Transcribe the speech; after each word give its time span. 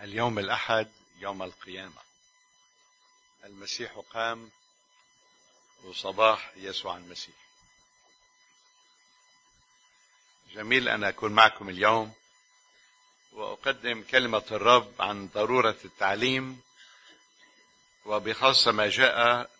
اليوم 0.00 0.38
الأحد 0.38 0.88
يوم 1.18 1.42
القيامة. 1.42 2.02
المسيح 3.44 4.02
قام 4.10 4.50
وصباح 5.84 6.52
يسوع 6.56 6.96
المسيح. 6.96 7.34
جميل 10.54 10.88
أن 10.88 11.04
أكون 11.04 11.32
معكم 11.32 11.68
اليوم 11.68 12.12
وأقدم 13.32 14.02
كلمة 14.02 14.44
الرب 14.50 14.92
عن 15.00 15.28
ضرورة 15.28 15.76
التعليم 15.84 16.60
وبخاصة 18.06 18.72
ما 18.72 18.88
جاء 18.88 19.50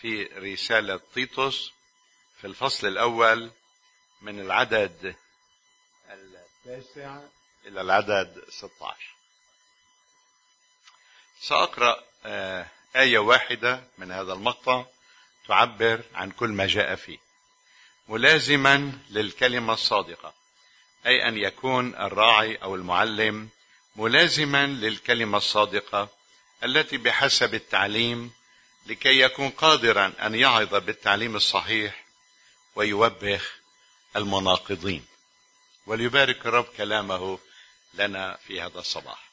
في 0.00 0.22
رسالة 0.24 1.00
تيتوس 1.14 1.72
في 2.40 2.46
الفصل 2.46 2.86
الأول 2.86 3.50
من 4.22 4.40
العدد 4.40 5.16
التاسع 6.10 7.20
إلى 7.64 7.80
العدد 7.80 8.44
16 8.48 9.17
سأقرأ 11.40 12.04
آية 12.96 13.18
واحدة 13.18 13.84
من 13.98 14.12
هذا 14.12 14.32
المقطع 14.32 14.84
تعبر 15.48 16.02
عن 16.14 16.30
كل 16.30 16.48
ما 16.48 16.66
جاء 16.66 16.94
فيه. 16.94 17.18
ملازما 18.08 18.92
للكلمة 19.10 19.72
الصادقة 19.72 20.34
أي 21.06 21.28
أن 21.28 21.38
يكون 21.38 21.94
الراعي 21.94 22.56
أو 22.56 22.74
المعلم 22.74 23.48
ملازما 23.96 24.66
للكلمة 24.66 25.38
الصادقة 25.38 26.08
التي 26.64 26.96
بحسب 26.96 27.54
التعليم 27.54 28.32
لكي 28.86 29.20
يكون 29.20 29.50
قادرا 29.50 30.12
أن 30.22 30.34
يعظ 30.34 30.74
بالتعليم 30.74 31.36
الصحيح 31.36 32.04
ويوبخ 32.76 33.58
المناقضين. 34.16 35.06
وليبارك 35.86 36.46
الرب 36.46 36.64
كلامه 36.76 37.38
لنا 37.94 38.38
في 38.46 38.60
هذا 38.60 38.78
الصباح. 38.78 39.27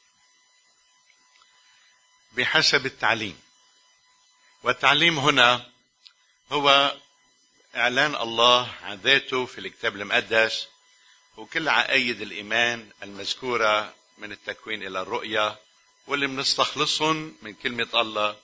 بحسب 2.35 2.85
التعليم. 2.85 3.39
والتعليم 4.63 5.19
هنا 5.19 5.71
هو 6.51 6.95
إعلان 7.75 8.15
الله 8.15 8.71
عن 8.81 8.97
ذاته 8.97 9.45
في 9.45 9.57
الكتاب 9.57 9.95
المقدس 9.95 10.67
وكل 11.37 11.69
عقايد 11.69 12.21
الإيمان 12.21 12.89
المذكورة 13.03 13.93
من 14.17 14.31
التكوين 14.31 14.87
إلى 14.87 15.01
الرؤيه 15.01 15.59
واللي 16.07 16.27
بنستخلصهم 16.27 17.37
من 17.41 17.53
كلمة 17.53 17.87
الله 17.93 18.37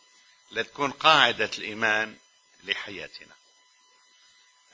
لتكون 0.51 0.91
قاعدة 0.91 1.49
الإيمان 1.57 2.15
لحياتنا. 2.63 3.35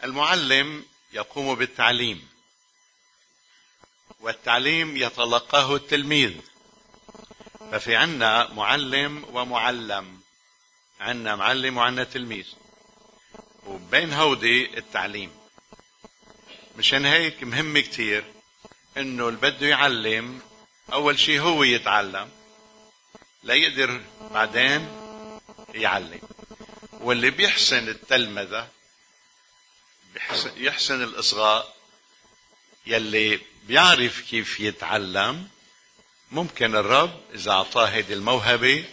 المعلم 0.04 0.86
يقوم 1.14 1.56
بالتعليم 1.56 2.30
والتعليم 4.20 4.98
يتلقاه 4.98 5.76
التلميذ. 5.76 6.34
ففي 7.72 7.96
عنا 7.96 8.54
معلم 8.54 9.26
ومعلم. 9.34 10.20
عنا 11.00 11.36
معلم 11.36 11.78
وعنا 11.78 12.04
تلميذ. 12.04 12.46
وبين 13.66 14.14
هودي 14.14 14.78
التعليم. 14.78 15.32
مشان 16.78 17.06
هيك 17.06 17.44
مهم 17.44 17.80
كتير 17.80 18.24
إنه 18.98 19.28
اللي 19.28 19.40
بده 19.40 19.68
يعلم 19.68 20.42
أول 20.94 21.20
شيء 21.20 21.42
هو 21.42 21.64
يتعلم. 21.64 22.30
لا 23.44 23.54
يقدر 23.54 24.02
بعدين 24.32 24.88
يعلم. 25.74 26.22
واللي 26.92 27.30
بيحسن 27.30 27.90
التلمذة 27.90 28.68
يحسن 30.58 31.04
الإصغاء 31.04 31.76
يلي 32.86 33.40
بيعرف 33.64 34.22
كيف 34.22 34.60
يتعلم 34.60 35.48
ممكن 36.32 36.76
الرب 36.76 37.22
إذا 37.34 37.52
أعطاه 37.52 37.86
هذه 37.86 38.14
الموهبة 38.14 38.86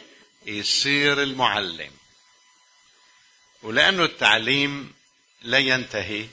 يصير 0.46 1.22
المعلم. 1.22 1.90
ولأنه 3.62 4.04
التعليم 4.04 4.94
لا 5.42 5.58
ينتهي 5.58 6.26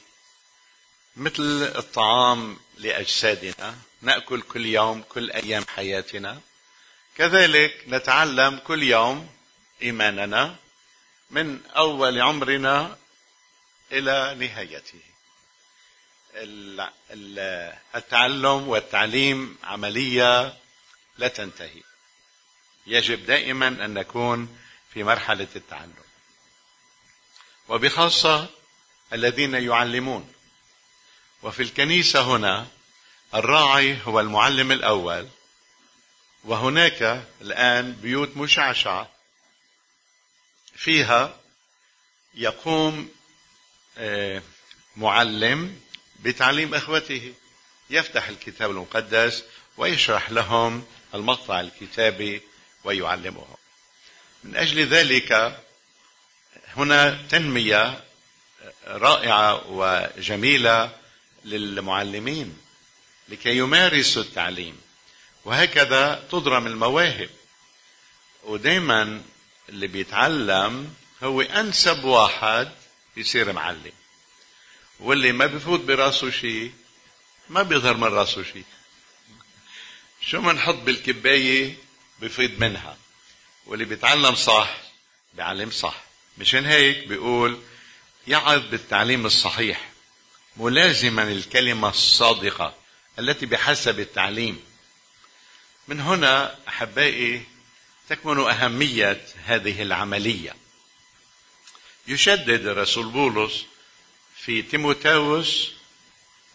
مثل 1.15 1.71
الطعام 1.75 2.59
لأجسادنا 2.77 3.75
نأكل 4.01 4.41
كل 4.41 4.65
يوم 4.65 5.01
كل 5.01 5.31
أيام 5.31 5.65
حياتنا. 5.75 6.41
كذلك 7.17 7.83
نتعلم 7.87 8.57
كل 8.57 8.83
يوم 8.83 9.29
إيماننا 9.81 10.55
من 11.29 11.61
أول 11.65 12.21
عمرنا 12.21 12.97
إلى 13.91 14.35
نهايته. 14.39 14.99
التعلم 17.95 18.67
والتعليم 18.67 19.57
عملية 19.63 20.60
لا 21.21 21.27
تنتهي. 21.27 21.81
يجب 22.87 23.25
دائما 23.25 23.67
أن 23.67 23.93
نكون 23.93 24.57
في 24.93 25.03
مرحلة 25.03 25.47
التعلم. 25.55 26.03
وبخاصة 27.69 28.49
الذين 29.13 29.53
يعلمون. 29.53 30.33
وفي 31.43 31.63
الكنيسة 31.63 32.21
هنا 32.21 32.67
الراعي 33.33 33.99
هو 34.05 34.19
المعلم 34.19 34.71
الأول. 34.71 35.29
وهناك 36.43 37.25
الآن 37.41 37.93
بيوت 37.93 38.37
مشعشعة. 38.37 39.11
فيها 40.75 41.39
يقوم 42.35 43.09
معلم 44.95 45.81
بتعليم 46.19 46.75
إخوته. 46.75 47.33
يفتح 47.91 48.27
الكتاب 48.27 48.71
المقدس 48.71 49.43
ويشرح 49.77 50.31
لهم 50.31 50.85
المقطع 51.15 51.59
الكتابي 51.59 52.41
ويعلمهم. 52.83 53.55
من 54.43 54.55
أجل 54.55 54.87
ذلك 54.87 55.59
هنا 56.77 57.21
تنمية 57.29 58.03
رائعة 58.87 59.67
وجميلة 59.67 60.95
للمعلمين 61.45 62.57
لكي 63.29 63.57
يمارسوا 63.57 64.21
التعليم. 64.21 64.81
وهكذا 65.45 66.27
تضرم 66.31 66.67
المواهب. 66.67 67.29
ودائما 68.43 69.21
اللي 69.69 69.87
بيتعلم 69.87 70.93
هو 71.23 71.41
أنسب 71.41 72.03
واحد 72.03 72.71
يصير 73.17 73.53
معلم. 73.53 73.91
واللي 74.99 75.31
ما 75.31 75.45
بفوت 75.45 75.79
براسه 75.79 76.29
شيء 76.29 76.71
ما 77.51 77.63
بيظهر 77.63 77.97
من 77.97 78.03
راسه 78.03 78.43
شيء 78.43 78.63
شو 80.21 80.41
ما 80.41 80.53
نحط 80.53 80.75
بالكباية 80.75 81.75
بفيض 82.19 82.59
منها. 82.59 82.97
واللي 83.65 83.85
بيتعلم 83.85 84.35
صح 84.35 84.77
بيعلم 85.33 85.71
صح. 85.71 86.03
مشان 86.37 86.65
هيك 86.65 87.07
بيقول 87.07 87.61
يعظ 88.27 88.61
بالتعليم 88.61 89.25
الصحيح. 89.25 89.89
ملازما 90.57 91.23
الكلمة 91.23 91.89
الصادقة 91.89 92.75
التي 93.19 93.45
بحسب 93.45 93.99
التعليم. 93.99 94.63
من 95.87 95.99
هنا 95.99 96.57
أحبائي 96.67 97.43
تكمن 98.09 98.39
أهمية 98.39 99.25
هذه 99.45 99.81
العملية. 99.81 100.55
يشدد 102.07 102.65
الرسول 102.67 103.05
بولس 103.05 103.65
في 104.37 104.61
تيموتاوس 104.61 105.80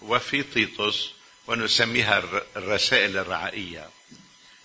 وفي 0.02 0.42
تيتوس 0.42 1.10
ونسميها 1.46 2.18
الرسائل 2.56 3.16
الرعائية. 3.16 3.90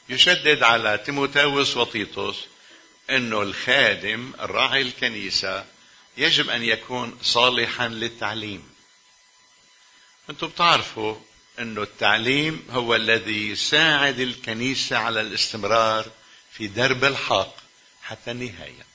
يشدد 0.09 0.63
على 0.63 0.97
تيموتاوس 0.97 1.77
وتيتوس 1.77 2.39
إنه 3.09 3.41
الخادم 3.41 4.33
الراعي 4.39 4.81
الكنيسة 4.81 5.65
يجب 6.17 6.49
أن 6.49 6.63
يكون 6.63 7.19
صالحا 7.21 7.87
للتعليم. 7.87 8.69
أنتم 10.29 10.47
بتعرفوا 10.47 11.15
إنه 11.59 11.81
التعليم 11.81 12.67
هو 12.69 12.95
الذي 12.95 13.49
يساعد 13.49 14.19
الكنيسة 14.19 14.97
على 14.97 15.21
الاستمرار 15.21 16.11
في 16.51 16.67
درب 16.67 17.03
الحق 17.03 17.55
حتى 18.03 18.31
النهاية. 18.31 18.85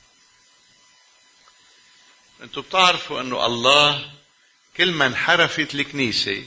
أنتم 2.42 2.60
بتعرفوا 2.60 3.20
إنه 3.20 3.46
الله 3.46 4.15
كل 4.76 4.90
ما 4.92 5.06
انحرفت 5.06 5.74
الكنيسة 5.74 6.42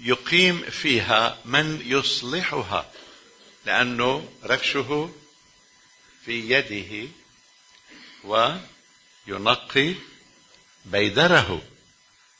يقيم 0.00 0.62
فيها 0.62 1.38
من 1.44 1.82
يصلحها 1.84 2.90
لأنه 3.66 4.28
ركشه 4.44 5.14
في 6.24 6.50
يده 6.50 7.08
وينقي 8.24 9.94
بيدره. 10.84 11.62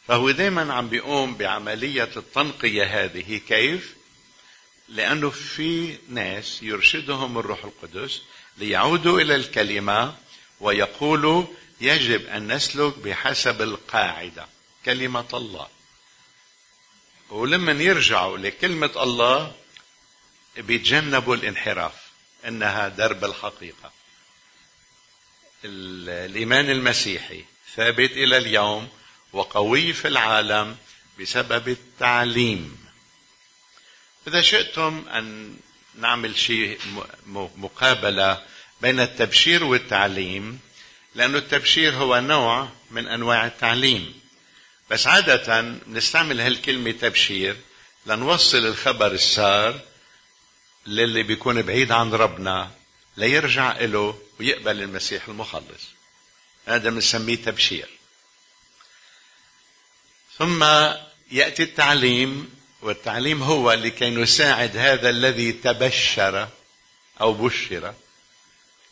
فهو 0.08 0.30
دائما 0.30 0.74
عم 0.74 0.88
بيقوم 0.88 1.34
بعملية 1.34 2.10
التنقية 2.16 3.04
هذه. 3.04 3.40
كيف؟ 3.48 3.94
لأنه 4.88 5.30
في 5.30 5.98
ناس 6.08 6.62
يرشدهم 6.62 7.38
الروح 7.38 7.64
القدس 7.64 8.22
ليعودوا 8.58 9.20
إلى 9.20 9.34
الكلمة 9.36 10.16
ويقولوا 10.60 11.44
يجب 11.80 12.26
أن 12.26 12.52
نسلك 12.52 12.98
بحسب 12.98 13.62
القاعدة. 13.62 14.51
كلمة 14.84 15.28
الله. 15.34 15.68
ولما 17.30 17.72
يرجعوا 17.72 18.38
لكلمة 18.38 18.90
الله 18.96 19.54
بيتجنبوا 20.56 21.36
الانحراف 21.36 21.94
إنها 22.48 22.88
درب 22.88 23.24
الحقيقة. 23.24 23.92
الإيمان 25.64 26.70
المسيحي 26.70 27.44
ثابت 27.76 28.10
إلى 28.10 28.36
اليوم 28.36 28.88
وقوي 29.32 29.92
في 29.92 30.08
العالم 30.08 30.76
بسبب 31.20 31.68
التعليم. 31.68 32.86
إذا 34.28 34.40
شئتم 34.40 35.04
أن 35.08 35.56
نعمل 35.94 36.38
شيء 36.38 36.78
مقابلة 37.56 38.44
بين 38.80 39.00
التبشير 39.00 39.64
والتعليم 39.64 40.60
لأن 41.14 41.36
التبشير 41.36 41.94
هو 41.94 42.20
نوع 42.20 42.68
من 42.90 43.08
أنواع 43.08 43.46
التعليم. 43.46 44.21
بس 44.90 45.06
عادة 45.06 45.60
نستعمل 45.88 46.40
هالكلمة 46.40 46.90
تبشير 46.90 47.56
لنوصل 48.06 48.58
الخبر 48.58 49.12
السار 49.12 49.80
للي 50.86 51.22
بيكون 51.22 51.62
بعيد 51.62 51.92
عن 51.92 52.14
ربنا 52.14 52.70
ليرجع 53.16 53.78
له 53.80 54.18
ويقبل 54.40 54.82
المسيح 54.82 55.28
المخلص. 55.28 55.82
هذا 56.66 56.90
بنسميه 56.90 57.36
تبشير. 57.36 57.88
ثم 60.38 60.64
يأتي 61.30 61.62
التعليم 61.62 62.54
والتعليم 62.82 63.42
هو 63.42 63.72
لكي 63.72 64.10
نساعد 64.10 64.76
هذا 64.76 65.10
الذي 65.10 65.52
تبشر 65.52 66.48
أو 67.20 67.32
بشر 67.32 67.94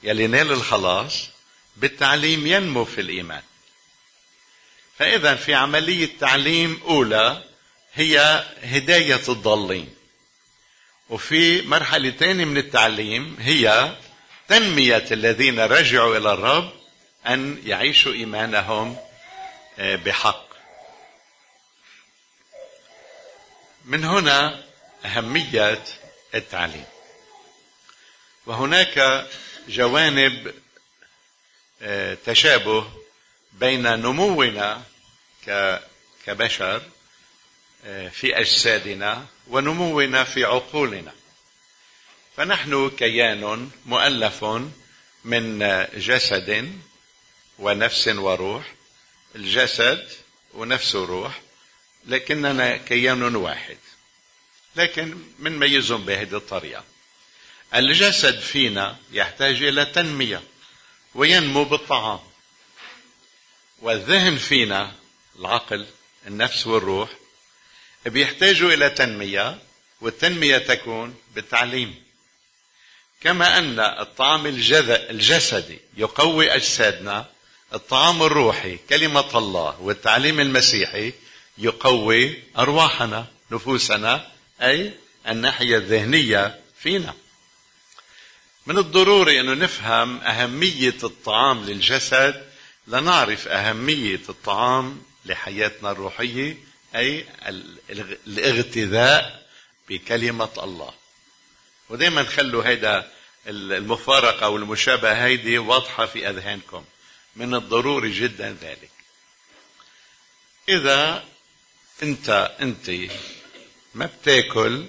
يلي 0.02 0.26
نال 0.26 0.52
الخلاص 0.52 1.28
بالتعليم 1.76 2.46
ينمو 2.46 2.84
في 2.84 3.00
الإيمان. 3.00 3.42
فإذا 5.00 5.34
في 5.34 5.54
عملية 5.54 6.08
تعليم 6.20 6.80
أولى 6.84 7.44
هي 7.94 8.44
هداية 8.62 9.20
الضالين. 9.28 9.94
وفي 11.08 11.62
مرحلة 11.62 12.10
ثانية 12.10 12.44
من 12.44 12.58
التعليم 12.58 13.36
هي 13.40 13.94
تنمية 14.48 15.04
الذين 15.10 15.60
رجعوا 15.60 16.16
إلى 16.16 16.32
الرب 16.32 16.72
أن 17.26 17.62
يعيشوا 17.64 18.12
إيمانهم 18.12 18.96
آه، 19.78 19.96
بحق. 19.96 20.46
من 23.84 24.04
هنا 24.04 24.62
أهمية 25.04 25.84
التعليم. 26.34 26.86
وهناك 28.46 29.26
جوانب 29.68 30.54
آه، 31.82 32.16
تشابه 32.26 32.90
بين 33.52 33.82
نمونا 33.82 34.89
كبشر 36.26 36.82
آه، 37.84 38.08
في 38.08 38.38
أجسادنا 38.38 39.26
ونمونا 39.48 40.24
في 40.24 40.44
عقولنا. 40.44 41.12
فنحن 42.36 42.90
كيان 42.90 43.70
مؤلف 43.86 44.44
من 45.24 45.58
جسد 45.96 46.78
ونفس 47.58 48.08
وروح. 48.08 48.74
الجسد 49.36 50.08
ونفس 50.54 50.94
وروح 50.94 51.40
لكننا 52.06 52.76
كيان 52.76 53.36
واحد. 53.36 53.78
لكن 54.76 55.18
بنميزهم 55.38 56.04
بهذه 56.04 56.36
الطريقة؟ 56.36 56.84
الجسد 57.74 58.40
فينا 58.40 58.96
يحتاج 59.12 59.62
إلى 59.62 59.84
تنمية 59.84 60.42
وينمو 61.14 61.64
بالطعام. 61.64 62.20
والذهن 63.78 64.36
فينا 64.38 64.99
العقل 65.40 65.86
النفس 66.26 66.66
والروح 66.66 67.08
بيحتاجوا 68.06 68.72
إلى 68.72 68.90
تنمية 68.90 69.58
والتنمية 70.00 70.58
تكون 70.58 71.14
بالتعليم. 71.34 71.94
كما 73.20 73.58
أن 73.58 73.80
الطعام 73.80 74.46
الجسدي 74.86 75.78
يقوي 75.96 76.54
أجسادنا 76.54 77.26
الطعام 77.74 78.22
الروحي 78.22 78.76
كلمة 78.88 79.38
الله 79.38 79.80
والتعليم 79.80 80.40
المسيحي 80.40 81.12
يقوي 81.58 82.42
أرواحنا 82.58 83.26
نفوسنا 83.50 84.30
أي 84.62 84.94
الناحية 85.28 85.76
الذهنية 85.76 86.60
فينا. 86.82 87.14
من 88.66 88.78
الضروري 88.78 89.40
انه 89.40 89.54
نفهم 89.54 90.20
أهمية 90.20 90.98
الطعام 91.04 91.64
للجسد 91.64 92.50
لنعرف 92.86 93.48
أهمية 93.48 94.20
الطعام 94.28 95.09
لحياتنا 95.24 95.90
الروحية 95.90 96.56
أي 96.94 97.26
الاغتذاء 98.26 99.46
بكلمة 99.88 100.50
الله. 100.58 100.92
ودائما 101.88 102.24
خلوا 102.24 102.64
هيدا 102.64 103.12
المفارقة 103.46 104.48
والمشابهة 104.48 105.24
هيدي 105.24 105.58
واضحة 105.58 106.06
في 106.06 106.30
أذهانكم. 106.30 106.84
من 107.36 107.54
الضروري 107.54 108.12
جدا 108.12 108.56
ذلك. 108.62 108.90
إذا 110.68 111.24
أنت 112.02 112.56
أنت 112.60 112.90
ما 113.94 114.06
بتاكل 114.06 114.86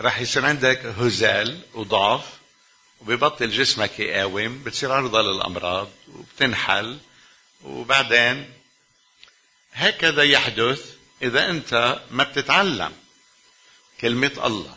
راح 0.00 0.20
يصير 0.20 0.46
عندك 0.46 0.86
هزال 0.86 1.60
وضعف 1.74 2.24
وبيبطل 3.00 3.50
جسمك 3.50 4.00
يقاوم 4.00 4.62
بتصير 4.62 4.92
عرضة 4.92 5.22
للأمراض 5.22 5.88
وبتنحل 6.08 6.98
وبعدين 7.64 8.52
هكذا 9.72 10.22
يحدث 10.22 10.94
إذا 11.22 11.50
أنت 11.50 12.02
ما 12.10 12.24
بتتعلم 12.24 12.92
كلمة 14.00 14.32
الله. 14.44 14.76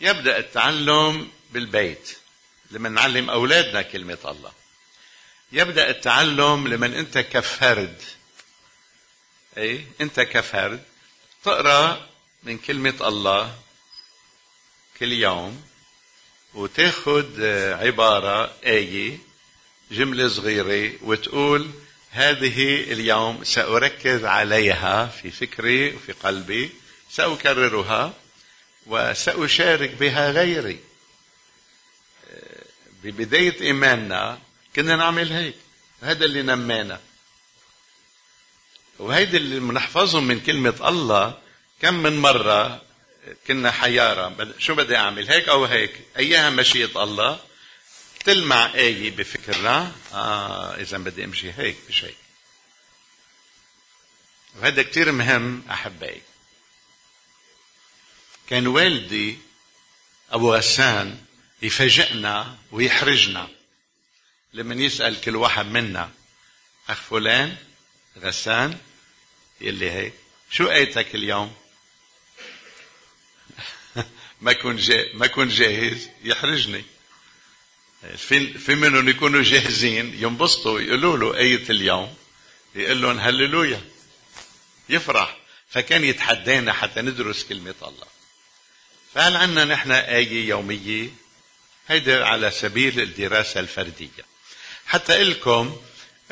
يبدأ 0.00 0.38
التعلم 0.38 1.30
بالبيت 1.50 2.16
لما 2.70 2.88
نعلم 2.88 3.30
أولادنا 3.30 3.82
كلمة 3.82 4.18
الله. 4.24 4.52
يبدأ 5.52 5.90
التعلم 5.90 6.68
لمن 6.68 6.94
أنت 6.94 7.18
كفرد. 7.18 8.02
أي 9.58 9.86
أنت 10.00 10.20
كفرد. 10.20 10.82
تقرأ 11.44 12.08
من 12.42 12.58
كلمة 12.58 12.94
الله 13.00 13.58
كل 14.98 15.12
يوم 15.12 15.62
وتاخد 16.54 17.40
عبارة 17.80 18.56
آية 18.64 19.18
جملة 19.90 20.28
صغيرة 20.28 20.92
وتقول 21.02 21.70
هذه 22.16 22.92
اليوم 22.92 23.44
سأركز 23.44 24.24
عليها 24.24 25.06
في 25.06 25.30
فكري 25.30 25.94
وفي 25.94 26.12
قلبي 26.12 26.70
سأكررها 27.10 28.14
وسأشارك 28.86 29.90
بها 29.90 30.30
غيري. 30.30 30.78
ببداية 33.02 33.60
إيماننا 33.60 34.38
كنا 34.76 34.96
نعمل 34.96 35.32
هيك 35.32 35.54
هذا 36.02 36.24
اللي 36.24 36.42
نمانا. 36.42 37.00
وهيدي 38.98 39.36
اللي 39.36 39.60
بنحفظهم 39.60 40.26
من 40.26 40.40
كلمة 40.40 40.88
الله 40.88 41.38
كم 41.82 41.94
من 41.94 42.18
مرة 42.18 42.82
كنا 43.46 43.70
حيارى 43.70 44.54
شو 44.58 44.74
بدي 44.74 44.96
أعمل 44.96 45.30
هيك 45.30 45.48
أو 45.48 45.64
هيك؟ 45.64 46.00
اياها 46.18 46.50
مشيئة 46.50 47.02
الله 47.02 47.40
تلمع 48.26 48.74
آية 48.74 49.10
بفكرنا 49.10 49.92
آه 50.12 50.74
إذا 50.74 50.98
بدي 50.98 51.24
أمشي 51.24 51.52
هيك 51.52 51.76
هيك 51.88 52.16
وهذا 54.56 54.82
كتير 54.82 55.12
مهم 55.12 55.62
أحبائي 55.70 56.22
كان 58.48 58.66
والدي 58.66 59.38
أبو 60.30 60.54
غسان 60.54 61.24
يفاجئنا 61.62 62.58
ويحرجنا. 62.72 63.48
لما 64.52 64.74
يسأل 64.74 65.20
كل 65.20 65.36
واحد 65.36 65.66
منا 65.66 66.10
أخ 66.88 67.00
فلان 67.00 67.56
غسان 68.18 68.78
يقول 69.60 69.74
لي 69.74 69.90
هيك 69.90 70.14
شو 70.50 70.70
آيتك 70.70 71.14
اليوم؟ 71.14 71.56
ما 74.40 75.26
كنت 75.26 75.52
جاهز 75.52 76.08
يحرجني. 76.22 76.95
في 78.16 78.74
منهم 78.74 79.08
يكونوا 79.08 79.42
جاهزين 79.42 80.14
ينبسطوا 80.22 80.80
يقولوا 80.80 81.16
له 81.16 81.36
آية 81.36 81.70
اليوم؟ 81.70 82.14
يقول 82.74 83.02
لهم 83.02 83.18
هللويا. 83.18 83.80
يفرح. 84.88 85.36
فكان 85.68 86.04
يتحدانا 86.04 86.72
حتى 86.72 87.02
ندرس 87.02 87.44
كلمة 87.44 87.74
الله. 87.82 88.06
فهل 89.14 89.36
عندنا 89.36 89.64
نحن 89.64 89.92
آية 89.92 90.48
يومية؟ 90.48 91.08
هيدا 91.88 92.24
على 92.24 92.50
سبيل 92.50 93.00
الدراسة 93.00 93.60
الفردية. 93.60 94.24
حتى 94.86 95.24
لكم 95.24 95.76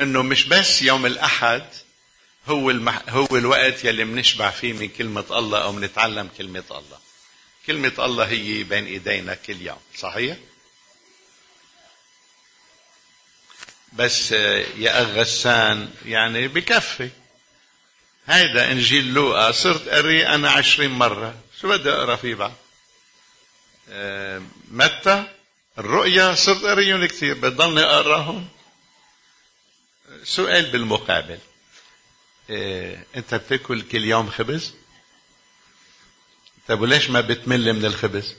إنه 0.01 0.21
مش 0.21 0.43
بس 0.43 0.81
يوم 0.81 1.05
الأحد 1.05 1.65
هو 2.47 2.69
المح... 2.69 3.01
هو 3.09 3.27
الوقت 3.31 3.85
يلي 3.85 4.03
بنشبع 4.03 4.49
فيه 4.49 4.73
من 4.73 4.87
كلمة 4.87 5.25
الله 5.31 5.63
أو 5.63 5.71
بنتعلم 5.71 6.29
كلمة 6.37 6.63
الله. 6.71 6.99
كلمة 7.67 7.93
الله 7.99 8.25
هي 8.25 8.63
بين 8.63 8.85
إيدينا 8.85 9.35
كل 9.35 9.61
يوم 9.61 9.79
صحيح؟ 9.97 10.37
بس 13.95 14.31
يا 14.31 15.01
أخ 15.01 15.07
غسان 15.07 15.89
يعني 16.05 16.47
بكفي. 16.47 17.09
هيدا 18.27 18.71
انجيل 18.71 19.13
لوقا 19.13 19.51
صرت 19.51 19.89
قري 19.89 20.27
أنا 20.27 20.49
عشرين 20.51 20.91
مرة. 20.91 21.35
شو 21.61 21.69
بدي 21.69 21.89
أقرأ 21.89 22.15
فيه 22.15 22.35
بعد 22.35 22.53
آه، 23.89 24.41
متى؟ 24.71 25.23
الرؤيا 25.77 26.35
صرت 26.35 26.63
قريهم 26.63 27.05
كثير 27.05 27.33
بضلني 27.33 27.81
أقرأهم. 27.81 28.47
سؤال 30.23 30.65
بالمقابل. 30.65 31.39
إيه 32.49 33.05
أنت 33.15 33.35
بتأكل 33.35 33.81
كل 33.81 34.03
يوم 34.03 34.29
خبز؟ 34.29 34.73
طيب 36.67 36.81
وليش 36.81 37.09
ما 37.09 37.21
بتمل 37.21 37.73
من 37.73 37.85
الخبز؟ 37.85 38.35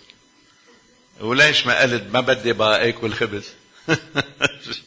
وليش 1.20 1.66
ما 1.66 1.80
قلت 1.80 2.02
ما 2.12 2.20
بدي 2.20 2.52
بقى 2.52 2.88
أكل 2.88 3.12
خبز؟ 3.14 3.44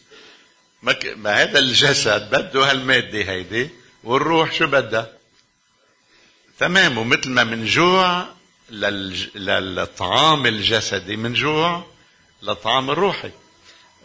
ما, 0.81 1.41
هذا 1.41 1.59
الجسد 1.59 2.29
بده 2.29 2.71
هالمادة 2.71 3.19
هيدي 3.19 3.69
والروح 4.03 4.53
شو 4.53 4.67
بدها؟ 4.67 5.11
تمام 6.59 6.97
ومثل 6.97 7.29
ما 7.29 7.43
من 7.43 7.65
جوع 7.65 8.27
للج... 8.69 9.37
للطعام 9.37 10.45
الجسدي 10.45 11.15
من 11.15 11.33
جوع 11.33 11.85
للطعام 12.43 12.89
الروحي. 12.89 13.31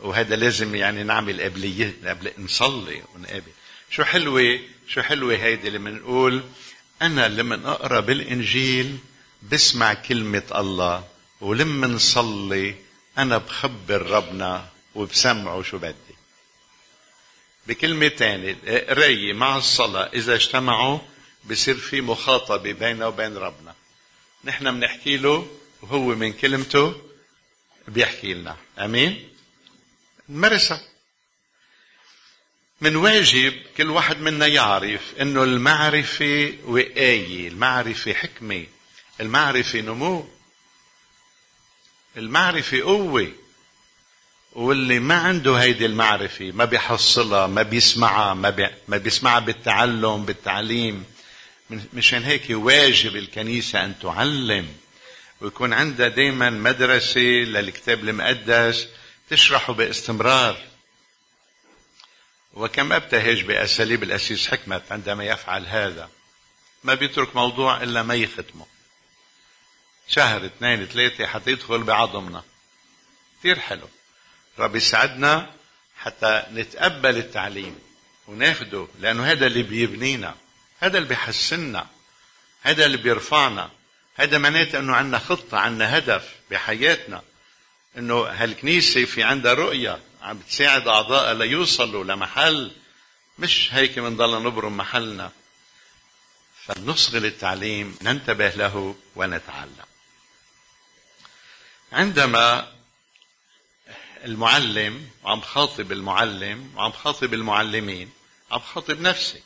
وهذا 0.03 0.37
لازم 0.37 0.75
يعني 0.75 1.03
نعمل 1.03 1.41
قبلية 1.41 1.95
قبل 2.05 2.33
نصلي 2.39 3.03
ونقابل. 3.15 3.53
شو 3.91 4.05
حلوة؟ 4.05 4.59
شو 4.89 5.03
حلوة 5.03 5.35
هيدي 5.35 5.71
لما 5.71 5.91
نقول 5.91 6.43
أنا 7.03 7.29
لما 7.29 7.71
أقرأ 7.71 8.01
بالإنجيل 8.01 8.99
بسمع 9.53 9.95
كلمة 9.95 10.43
الله 10.55 11.05
ولما 11.41 11.87
نصلي 11.87 12.75
أنا 13.19 13.39
بخبر 13.39 14.11
ربنا 14.11 14.67
وبسمعه 14.95 15.63
شو 15.63 15.79
بدي. 15.79 15.95
بكلمة 17.67 18.09
تانية. 18.09 18.57
قراية 18.89 19.33
مع 19.33 19.57
الصلاة 19.57 20.11
إذا 20.15 20.35
اجتمعوا 20.35 20.99
بصير 21.45 21.75
في 21.75 22.01
مخاطبة 22.01 22.73
بيننا 22.73 23.07
وبين 23.07 23.37
ربنا. 23.37 23.75
نحن 24.45 24.81
بنحكي 24.81 25.17
له 25.17 25.49
وهو 25.83 26.15
من 26.15 26.33
كلمته 26.33 27.03
بيحكي 27.89 28.35
لنا. 28.35 28.57
أمين؟ 28.79 29.29
نمارسها 30.29 30.81
من 32.81 32.97
واجب 32.97 33.63
كل 33.77 33.91
واحد 33.91 34.21
منا 34.21 34.47
يعرف 34.47 35.15
إنه 35.21 35.43
المعرفة 35.43 36.55
وقاية 36.65 37.49
المعرفة 37.49 38.15
حكمة 38.15 38.67
المعرفة 39.21 39.81
نمو. 39.81 40.29
المعرفة 42.17 42.81
قوة. 42.81 43.33
واللي 44.55 44.99
ما 44.99 45.15
عنده 45.15 45.57
هيدي 45.57 45.87
المعرفة 45.87 46.53
ما 46.53 46.65
بيحصلها 46.65 47.47
ما 47.47 47.63
بيسمعها 47.63 48.35
ما, 48.35 48.51
بي 48.51 48.69
ما 48.89 48.97
بيسمعها 48.97 49.39
بالتعلم 49.41 50.25
بالتعليم. 50.25 51.05
مشان 51.71 52.23
هيك 52.23 52.47
واجب 52.51 53.17
الكنيسة 53.17 53.85
أن 53.85 53.99
تعلم. 53.99 54.69
ويكون 55.41 55.73
عندها 55.73 56.09
دايما 56.09 56.51
مدرسة 56.51 57.21
للكتاب 57.21 58.09
المقدس 58.09 58.89
تشرحه 59.31 59.73
باستمرار. 59.73 60.57
وكم 62.55 62.93
أبتهج 62.93 63.43
بأساليب 63.43 64.03
الأسيس 64.03 64.49
حكمة 64.49 64.83
عندما 64.91 65.25
يفعل 65.25 65.67
هذا. 65.67 66.11
ما 66.85 66.95
بيترك 66.95 67.37
موضوع 67.37 67.83
إلا 67.83 68.03
ما 68.03 68.15
يختمه. 68.15 68.67
شهر 70.09 70.47
اثنين 70.47 70.87
ثلاثة 70.87 71.27
حتى 71.27 71.51
يدخل 71.51 71.83
بعظمنا. 71.83 72.43
كثير 73.41 73.59
حلو. 73.59 73.89
رب 74.59 74.77
يساعدنا 74.77 75.51
حتى 75.97 76.43
نتقبل 76.53 77.17
التعليم 77.17 77.79
وناخده 78.29 78.89
لأنه 79.01 79.33
هذا 79.33 79.47
اللي 79.47 79.63
بيبنينا 79.63 80.35
هذا 80.81 80.99
اللي 80.99 81.09
بيحسننا 81.09 81.87
هذا 82.63 82.87
اللي 82.87 82.97
بيرفعنا 82.97 83.71
هذا 84.15 84.39
معناته 84.39 84.79
أنه 84.79 84.97
عندنا 84.97 85.19
خطة 85.19 85.59
عندنا 85.59 85.99
هدف 85.99 86.35
بحياتنا 86.51 87.23
أنه 87.99 88.21
هالكنيسة 88.23 89.05
في 89.05 89.23
عندها 89.23 89.55
رؤية 89.55 89.99
عم 90.23 90.39
بتساعد 90.39 90.89
أعضائها 90.89 91.35
ليوصلوا 91.35 92.05
لمحل 92.05 92.71
مش 93.39 93.69
هيك 93.75 93.99
بنضل 93.99 94.43
نبرم 94.43 94.77
محلنا. 94.77 95.31
فنصغي 96.67 97.19
للتعليم 97.21 97.97
ننتبه 98.03 98.49
له 98.49 98.97
ونتعلم. 99.17 99.87
عندما 101.93 102.74
المعلم 104.25 105.09
وعم 105.25 105.41
خاطب 105.41 105.93
المعلم 105.93 106.71
وعم 106.77 106.93
خاطب 106.93 107.35
المعلمين 107.35 108.11
عم 108.51 108.61
خاطب 108.61 109.01
نفسي. 109.01 109.43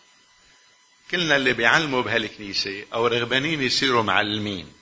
كلنا 1.10 1.36
اللي 1.36 1.52
بيعلموا 1.52 2.02
بهالكنيسة 2.02 2.84
أو 2.94 3.06
رغبانين 3.06 3.62
يصيروا 3.62 4.02
معلمين 4.02 4.72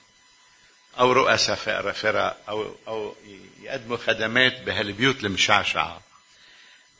أو 0.99 1.11
رؤساء 1.11 1.91
فرق 1.91 2.37
أو 2.49 2.75
أو 2.87 3.15
يقدموا 3.61 3.97
خدمات 3.97 4.61
بهالبيوت 4.61 5.23
المشعشعة 5.23 6.01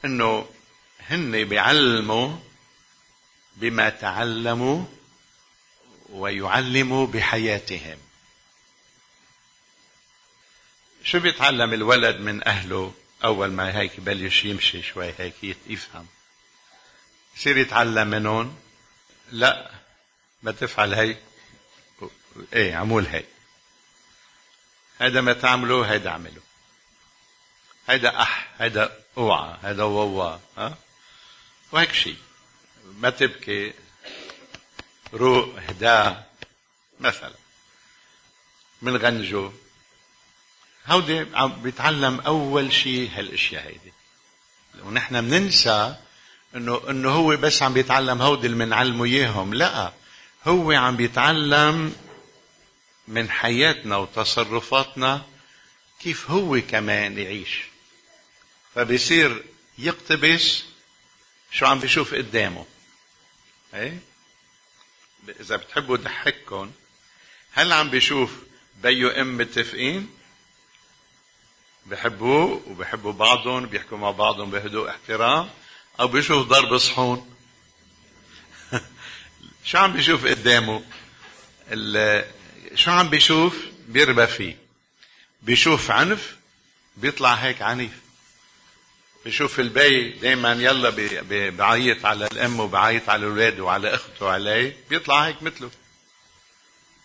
إنه 0.06 0.50
هن 1.00 1.44
بيعلموا 1.44 2.38
بما 3.56 3.90
تعلموا 3.90 4.86
ويعلموا 6.10 7.08
بحياتهم. 7.08 7.98
شو 11.08 11.20
بيتعلم 11.20 11.74
الولد 11.74 12.20
من 12.20 12.48
أهله؟ 12.48 12.94
أول 13.24 13.52
ما 13.52 13.78
هيك 13.78 14.00
بلش 14.00 14.46
يمشي 14.46 14.84
شوي 14.84 15.14
هيك 15.18 15.58
يفهم. 15.68 16.08
يصير 17.38 17.58
يتعلم 17.58 18.08
منهم؟ 18.08 18.60
لا. 19.32 19.72
ما 20.44 20.52
تفعل 20.52 20.94
هيك 20.94 21.18
إيه 22.54 22.76
عمول 22.76 23.06
هيك 23.06 23.26
هذا 25.00 25.22
ما 25.22 25.34
تعمله 25.34 25.92
هيدا 25.92 26.10
اعمله 26.10 26.42
هيدا 27.90 28.22
أح 28.22 28.50
هيدا 28.58 29.04
أوعى 29.18 29.58
هيدا 29.64 29.84
ووا 29.84 30.38
ها؟ 30.58 30.78
وهيك 31.72 31.94
شيء 31.94 32.18
ما 32.86 33.10
تبكي. 33.10 33.74
روق 35.14 35.60
هدا 35.60 36.24
مثلا. 37.00 37.36
من 38.82 38.98
غنجو 38.98 39.52
هودي 40.88 41.26
عم 41.34 41.62
بيتعلم 41.62 42.20
أول 42.20 42.74
شيء 42.74 43.12
هالأشياء 43.16 43.68
هيدي. 43.68 43.94
ونحن 44.84 45.22
بننسى 45.22 45.96
إنه 46.56 46.82
إنه 46.90 47.10
هو 47.10 47.38
بس 47.38 47.64
عم 47.64 47.74
بيتعلم 47.74 48.22
هودي 48.22 48.48
اللي 48.48 48.66
بنعلمه 48.66 49.06
إياهم 49.06 49.54
لا. 49.54 49.94
هو 50.48 50.72
عم 50.72 50.96
بيتعلم 50.96 51.96
من 53.08 53.30
حياتنا 53.30 53.98
وتصرفاتنا 53.98 55.26
كيف 56.00 56.32
هو 56.32 56.62
كمان 56.62 57.18
يعيش. 57.18 57.62
فبصير 58.76 59.44
يقتبس 59.78 60.64
شو 61.52 61.66
عم 61.66 61.80
بيشوف 61.80 62.14
قدامه. 62.14 62.66
إيه؟ 63.74 64.00
إذا 65.40 65.56
بتحبوا 65.56 65.98
ضحككم 65.98 66.72
هل 67.52 67.74
عم 67.74 67.90
بيشوف 67.90 68.32
بيو 68.84 69.10
إم 69.10 69.38
متفقين؟ 69.38 70.17
بحبوه 71.90 72.62
وبحبوا 72.68 73.12
بعضهم 73.12 73.66
بيحكوا 73.66 73.98
مع 73.98 74.12
بعضهم 74.12 74.52
بهدوء 74.52 74.90
احترام. 74.90 75.50
أو 76.00 76.08
بيشوف 76.08 76.48
ضرب 76.48 76.78
صحون. 76.78 77.36
شو 79.66 79.78
عم 79.78 79.94
بيشوف 79.94 80.26
قدامه؟ 80.26 80.84
شو 82.76 82.92
عم 82.92 83.10
بيشوف؟ 83.10 83.58
بيربى 83.88 84.28
فيه. 84.28 84.58
بيشوف 85.42 85.92
عنف 85.92 86.38
بيطلع 86.98 87.34
هيك 87.34 87.62
عنيف. 87.62 87.92
بيشوف 89.26 89.60
البي 89.60 90.10
دايما 90.10 90.52
يلا 90.52 90.90
بيعيط 91.50 92.06
على 92.06 92.28
الأم 92.28 92.60
وبيعيط 92.60 93.10
على 93.10 93.20
الأولاد 93.20 93.60
وعلى 93.60 93.96
أخته 93.96 94.26
وعليه 94.26 94.78
بيطلع 94.90 95.28
هيك 95.28 95.44
مثله. 95.44 95.70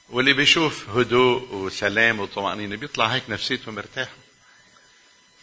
واللي 0.08 0.32
بيشوف 0.32 0.88
هدوء 0.88 1.54
وسلام 1.54 2.20
وطمأنينة 2.20 2.76
بيطلع 2.76 3.06
هيك 3.06 3.22
نفسيته 3.28 3.72
مرتاحة 3.72 4.21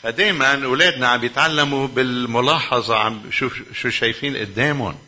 فدايما 0.04 0.66
أولادنا 0.66 1.08
عم 1.08 1.20
بيتعلموا 1.20 1.88
بالملاحظة 1.88 2.98
عم 2.98 3.32
شو 3.32 3.50
شو 3.74 3.90
شايفين 3.90 4.38
قدامهم. 4.38 5.00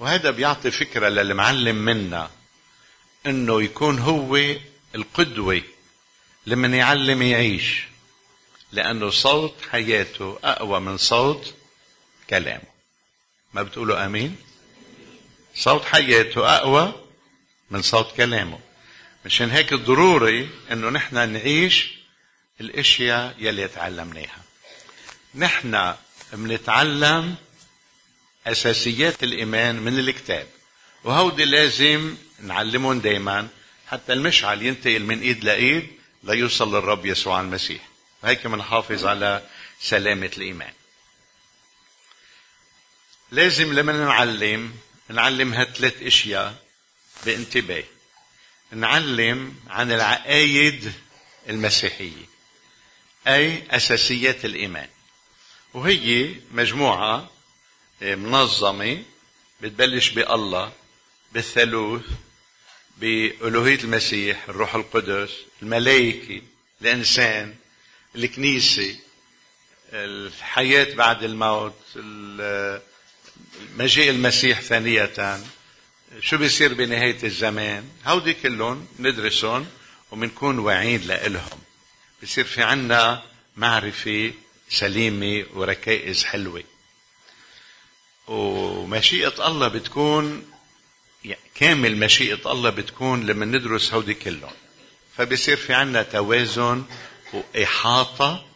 وهذا 0.00 0.30
بيعطي 0.30 0.70
فكرة 0.70 1.08
للمعلم 1.08 1.76
منا 1.76 2.30
إنه 3.26 3.62
يكون 3.62 3.98
هو 3.98 4.40
القدوة 4.94 5.62
لمن 6.46 6.74
يعلم 6.74 7.22
يعيش 7.22 7.82
لأنه 8.72 9.10
صوت 9.10 9.54
حياته 9.70 10.38
أقوى 10.44 10.80
من 10.80 10.96
صوت 10.96 11.54
كلامه. 12.30 12.76
ما 13.54 13.62
بتقولوا 13.62 14.06
أمين؟ 14.06 14.36
صوت 15.54 15.84
حياته 15.84 16.56
أقوى 16.56 16.92
من 17.70 17.82
صوت 17.82 18.16
كلامه. 18.16 18.58
مشان 19.24 19.50
هيك 19.50 19.74
ضروري 19.74 20.48
إنه 20.72 20.90
نحن 20.90 21.32
نعيش 21.32 21.96
الاشياء 22.60 23.34
يلي 23.38 23.68
تعلمناها. 23.68 24.42
نحن 25.34 25.94
بنتعلم 26.32 27.36
أساسيات 28.46 29.22
الإيمان 29.22 29.76
من 29.76 29.98
الكتاب 29.98 30.46
وهودي 31.04 31.44
لازم 31.44 32.16
نعلمهم 32.40 33.00
دايما 33.00 33.48
حتى 33.86 34.12
المشعل 34.12 34.62
ينتقل 34.62 35.02
من 35.02 35.20
إيد 35.20 35.44
لإيد 35.44 35.88
ليوصل 36.24 36.74
للرب 36.74 37.06
يسوع 37.06 37.40
المسيح. 37.40 37.88
وهيك 38.22 38.46
بنحافظ 38.46 39.06
على 39.06 39.42
سلامة 39.80 40.30
الإيمان. 40.36 40.72
لازم 43.30 43.72
لما 43.72 43.92
نعلم 43.92 44.74
نعلم 45.08 45.54
هالثلاث 45.54 46.02
أشياء 46.02 46.54
بانتباه. 47.26 47.84
نعلم 48.70 49.54
عن 49.68 49.92
العقايد 49.92 50.92
المسيحية. 51.48 52.35
أي 53.26 53.62
اساسيات 53.70 54.44
الإيمان. 54.44 54.88
وهي 55.74 56.34
مجموعة 56.52 57.30
آه، 58.02 58.14
منظمة 58.14 59.02
بتبلش 59.60 60.08
بالله 60.08 60.72
بالثالوث 61.32 62.02
بألوهية 62.96 63.78
المسيح 63.84 64.48
الروح 64.48 64.74
القدس 64.74 65.30
الملائكة 65.62 66.42
الإنسان 66.82 67.54
الكنيسة 68.16 68.96
الحياة 69.92 70.94
بعد 70.94 71.22
الموت 71.22 71.74
مجيء 73.76 74.10
المسيح 74.10 74.60
ثانية. 74.60 75.40
شو 76.20 76.36
بيصير 76.36 76.74
بنهاية 76.74 77.18
الزمان؟ 77.24 77.88
هودي 78.06 78.34
كلهم 78.34 78.86
ندرسهم 78.98 79.66
وبنكون 80.10 80.58
واعيين 80.58 81.00
لإلهم. 81.00 81.65
بصير 82.26 82.44
في 82.44 82.62
عنا 82.62 83.22
معرفة 83.56 84.32
سليمة 84.70 85.46
وركائز 85.54 86.24
حلوة. 86.24 86.64
ومشيئة 88.26 89.48
الله 89.48 89.68
بتكون 89.68 90.50
يعني 91.24 91.40
كامل 91.54 91.96
مشيئة 91.96 92.52
الله 92.52 92.70
بتكون 92.70 93.26
لما 93.26 93.44
ندرس 93.46 93.94
هودي 93.94 94.14
كلهم. 94.14 94.52
فبصير 95.16 95.56
في 95.56 95.74
عنا 95.74 96.02
توازن 96.02 96.84
وإحاطة 97.32 98.46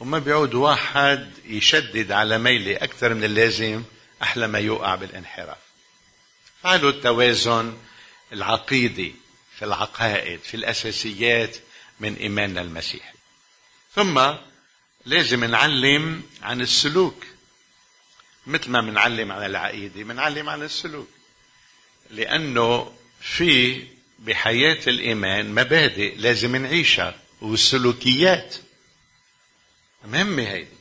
وما 0.00 0.18
بيعود 0.18 0.54
واحد 0.54 1.30
يشدد 1.44 2.12
على 2.12 2.38
ميلة 2.38 2.76
أكثر 2.76 3.14
من 3.14 3.24
اللازم 3.24 3.82
أحلى 4.22 4.46
ما 4.46 4.58
يوقع 4.58 4.94
بالانحراف. 4.94 5.58
فعلوا 6.62 6.90
التوازن 6.90 7.76
العقيدي 8.32 9.14
في 9.58 9.64
العقائد 9.64 10.40
في 10.40 10.54
الأساسيات 10.54 11.56
من 12.00 12.14
إيماننا 12.14 12.60
المسيحي 12.60 13.16
ثم 13.94 14.34
لازم 15.06 15.44
نعلم 15.44 16.22
عن 16.42 16.60
السلوك. 16.60 17.24
مثل 18.46 18.70
ما 18.70 18.80
بنعلم 18.80 19.32
عن 19.32 19.46
العقيدة 19.46 20.02
بنعلم 20.02 20.48
عن 20.48 20.62
السلوك. 20.62 21.08
لأنه 22.10 22.92
في 23.20 23.86
بحياة 24.18 24.78
الإيمان 24.86 25.54
مبادئ 25.54 26.14
لازم 26.16 26.56
نعيشها 26.56 27.14
والسلوكيات. 27.40 28.56
مهمة 30.04 30.42
هيدي. 30.42 30.76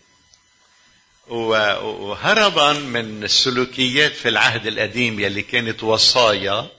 وهربا 1.28 2.74
من 2.74 3.24
السلوكيات 3.24 4.12
في 4.12 4.30
العهد 4.30 4.68
القديم 4.68 5.20
يلي 5.20 5.42
كانت 5.42 5.84
وصايا 5.84 6.72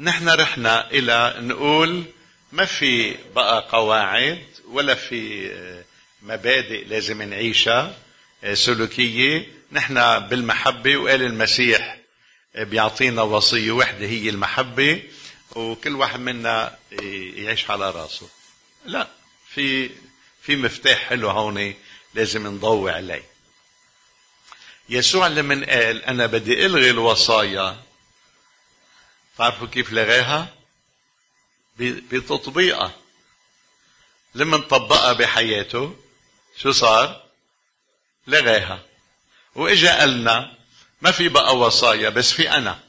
نحن 0.00 0.28
رحنا 0.28 0.90
إلى 0.90 1.36
نقول 1.38 2.04
ما 2.54 2.64
في 2.64 3.16
بقى 3.34 3.68
قواعد 3.72 4.44
ولا 4.68 4.94
في 4.94 5.50
مبادئ 6.22 6.84
لازم 6.84 7.22
نعيشها 7.22 7.98
سلوكية. 8.54 9.46
نحن 9.72 10.18
بالمحبة 10.18 10.96
وقال 10.96 11.22
المسيح 11.22 11.98
بيعطينا 12.54 13.22
وصية. 13.22 13.72
واحدة 13.72 14.06
هي 14.06 14.28
المحبة 14.28 15.02
وكل 15.56 15.96
واحد 15.96 16.20
منا 16.20 16.78
يعيش 17.36 17.70
على 17.70 17.90
راسه. 17.90 18.28
لا 18.84 19.08
في 19.54 19.90
في 20.42 20.56
مفتاح 20.56 20.98
حلو 20.98 21.30
هون 21.30 21.74
لازم 22.14 22.46
نضوي 22.46 22.92
عليه. 22.92 23.24
يسوع 24.88 25.26
لما 25.26 25.54
قال 25.54 26.04
أنا 26.04 26.26
بدي 26.26 26.66
ألغي 26.66 26.90
الوصايا. 26.90 27.82
تعرفوا 29.38 29.66
كيف 29.66 29.92
لغاها؟ 29.92 30.54
بتطبيقها 31.78 32.92
لما 34.34 34.56
طبقها 34.56 35.12
بحياته 35.12 35.96
شو 36.56 36.72
صار؟ 36.72 37.24
لغاها. 38.26 38.82
وإجا 39.54 39.98
قالنا 40.00 40.54
ما 41.02 41.10
في 41.10 41.28
بقى 41.28 41.56
وصايا 41.56 42.08
بس 42.08 42.32
في 42.32 42.50
أنا. 42.50 42.80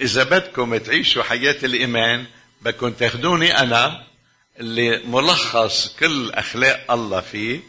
إذا 0.00 0.22
بدكم 0.24 0.76
تعيشوا 0.76 1.22
حياة 1.22 1.56
الإيمان 1.62 2.26
بدكم 2.62 2.92
تاخذوني 2.92 3.58
أنا 3.58 4.06
اللي 4.60 4.98
ملخص 4.98 5.96
كل 6.00 6.30
أخلاق 6.32 6.92
الله 6.92 7.20
فيه 7.20 7.60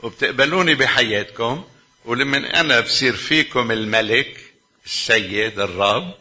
وبتقبلوني 0.00 0.74
بحياتكم 0.74 1.64
ولما 2.04 2.60
أنا 2.60 2.80
بصير 2.80 3.16
فيكم 3.16 3.70
الملك 3.70 4.54
السيد 4.86 5.60
الرب 5.60 6.14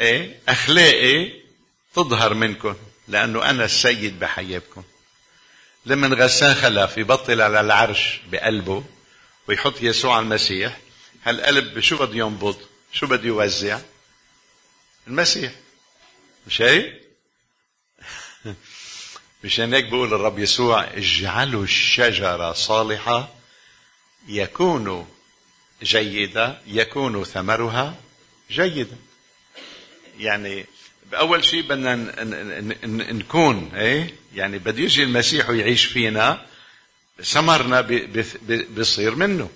إيه 0.00 0.40
أخلاقي 0.48 1.39
تظهر 1.94 2.34
منكم 2.34 2.76
لأنه 3.08 3.50
أنا 3.50 3.64
السيد 3.64 4.18
بحياتكم 4.18 4.82
لما 5.86 6.08
غسان 6.08 6.54
خلف 6.54 6.98
يبطل 6.98 7.40
على 7.40 7.60
العرش 7.60 8.20
بقلبه 8.32 8.84
ويحط 9.48 9.82
يسوع 9.82 10.18
المسيح. 10.18 10.78
هالقلب 11.24 11.80
شو 11.80 11.96
بده 11.96 12.18
ينبض؟ 12.18 12.60
شو 12.92 13.06
بده 13.06 13.26
يوزع؟ 13.28 13.80
المسيح. 15.06 15.52
مش 16.46 16.62
هيك؟ 16.62 17.02
مشان 19.44 19.74
هيك 19.74 19.84
بقول 19.84 20.14
الرب 20.14 20.38
يسوع 20.38 20.84
اجعلوا 20.84 21.64
الشجرة 21.64 22.52
صالحة 22.52 23.34
يكون 24.28 25.08
جيدة 25.82 26.58
يكون 26.66 27.24
ثمرها 27.24 27.94
جيدا 28.50 28.96
يعني 30.18 30.66
بأول 31.10 31.44
شيء 31.44 31.62
بدنا 31.62 31.94
نكون 33.12 33.72
إيه؟ 33.74 34.14
يعني 34.34 34.58
بده 34.58 34.82
يجي 34.82 35.02
المسيح 35.02 35.50
ويعيش 35.50 35.84
فينا 35.84 36.46
ثمرنا 37.22 37.80
بيصير 38.48 39.14
منه. 39.14 39.50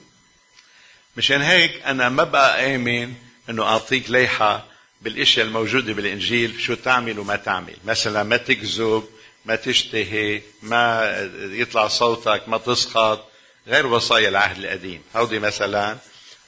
مشان 1.16 1.42
هيك 1.42 1.82
أنا 1.86 2.08
ما 2.08 2.24
بقى 2.24 2.76
آمن 2.76 3.14
إنه 3.50 3.62
أعطيك 3.62 4.10
ليحة 4.10 4.64
بالإشياء 5.02 5.46
الموجودة 5.46 5.92
بالإنجيل 5.92 6.60
شو 6.60 6.74
تعمل 6.74 7.18
وما 7.18 7.36
تعمل. 7.36 7.76
مثلا 7.84 8.22
ما 8.22 8.36
تكذب 8.36 9.04
ما 9.44 9.56
تشتهي 9.56 10.42
ما 10.62 11.10
يطلع 11.34 11.88
صوتك 11.88 12.48
ما 12.48 12.58
تسخط 12.58 13.24
غير 13.66 13.86
وصايا 13.86 14.28
العهد 14.28 14.58
القديم. 14.58 15.02
هودي 15.16 15.38
مثلا 15.38 15.96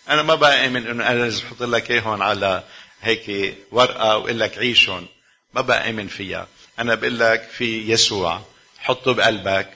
أنا 0.09 0.23
ما 0.23 0.35
بآمن 0.35 0.87
إنه 0.87 1.09
أنا 1.09 1.19
لازم 1.19 1.45
أحط 1.47 1.63
لك 1.63 1.91
اياهم 1.91 2.23
على 2.23 2.65
هيك 3.03 3.57
ورقة 3.71 4.17
واقول 4.17 4.41
لك 4.41 4.59
عيشهم. 4.59 5.07
ما 5.55 5.61
بآمن 5.61 6.09
فيها. 6.09 6.49
أنا 6.79 6.95
بقول 6.95 7.19
لك 7.19 7.49
في 7.59 7.91
يسوع. 7.93 8.43
حطه 8.79 9.15
بقلبك. 9.15 9.71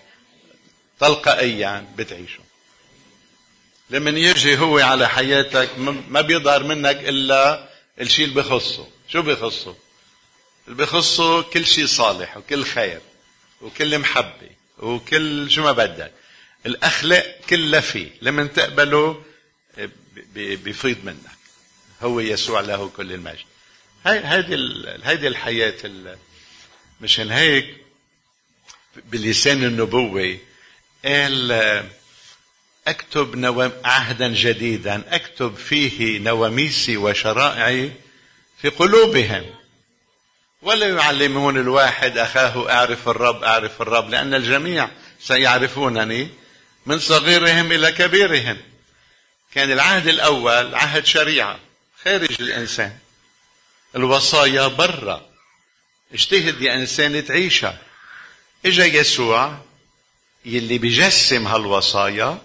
تلقائيا 1.00 1.86
بتعيشه. 1.96 2.40
لما 3.90 4.10
يجي 4.10 4.58
هو 4.58 4.78
على 4.78 5.08
حياتك 5.08 5.78
ما 6.08 6.20
بيظهر 6.20 6.62
منك 6.62 6.96
إلا 6.96 7.68
الشيء 8.00 8.24
اللي 8.24 8.42
بخصه. 8.42 8.88
شو 9.08 9.22
بخصه؟ 9.22 9.76
اللي 10.68 10.82
بخصه 10.82 11.42
كل 11.42 11.66
شيء 11.66 11.86
صالح 11.86 12.36
وكل 12.36 12.64
خير 12.64 13.00
وكل 13.60 13.98
محبة 13.98 14.50
وكل 14.78 15.50
شو 15.50 15.62
ما 15.62 15.72
بدك. 15.72 16.12
الأخلاق 16.66 17.40
كلها 17.50 17.80
فيه. 17.80 18.10
لما 18.22 18.44
تقبله 18.46 19.22
بيفيض 20.34 20.96
منك. 21.04 21.39
هو 22.02 22.20
يسوع 22.20 22.60
له 22.60 22.90
كل 22.96 23.12
المجد. 23.12 23.44
هذه 24.04 24.54
هذه 25.02 25.26
الحياة 25.26 25.74
مشان 27.00 27.30
هيك 27.30 27.76
بلسان 29.04 29.64
النبوة 29.64 30.38
قال 31.04 31.52
اكتب 32.86 33.36
نوام 33.36 33.72
عهدا 33.84 34.28
جديدا 34.28 35.02
اكتب 35.08 35.56
فيه 35.56 36.18
نواميسي 36.18 36.96
وشرائعي 36.96 37.92
في 38.62 38.68
قلوبهم. 38.68 39.44
ولا 40.62 40.88
يعلمون 40.88 41.56
الواحد 41.56 42.18
أخاه 42.18 42.70
أعرف 42.70 43.08
الرب 43.08 43.44
أعرف 43.44 43.82
الرب 43.82 44.10
لأن 44.10 44.34
الجميع 44.34 44.90
سيعرفونني 45.20 46.28
من 46.86 46.98
صغيرهم 46.98 47.72
إلى 47.72 47.92
كبيرهم. 47.92 48.58
كان 49.54 49.72
العهد 49.72 50.08
الأول 50.08 50.74
عهد 50.74 51.06
شريعة. 51.06 51.58
خارج 52.04 52.36
الإنسان. 52.40 52.98
الوصايا 53.96 54.66
برا. 54.66 55.30
اجتهد 56.12 56.62
يا 56.62 56.74
إنسان 56.74 57.24
تعيشها. 57.24 57.78
إجا 58.66 58.84
يسوع 58.84 59.58
يلي 60.44 60.78
بجسم 60.78 61.46
هالوصايا 61.46 62.38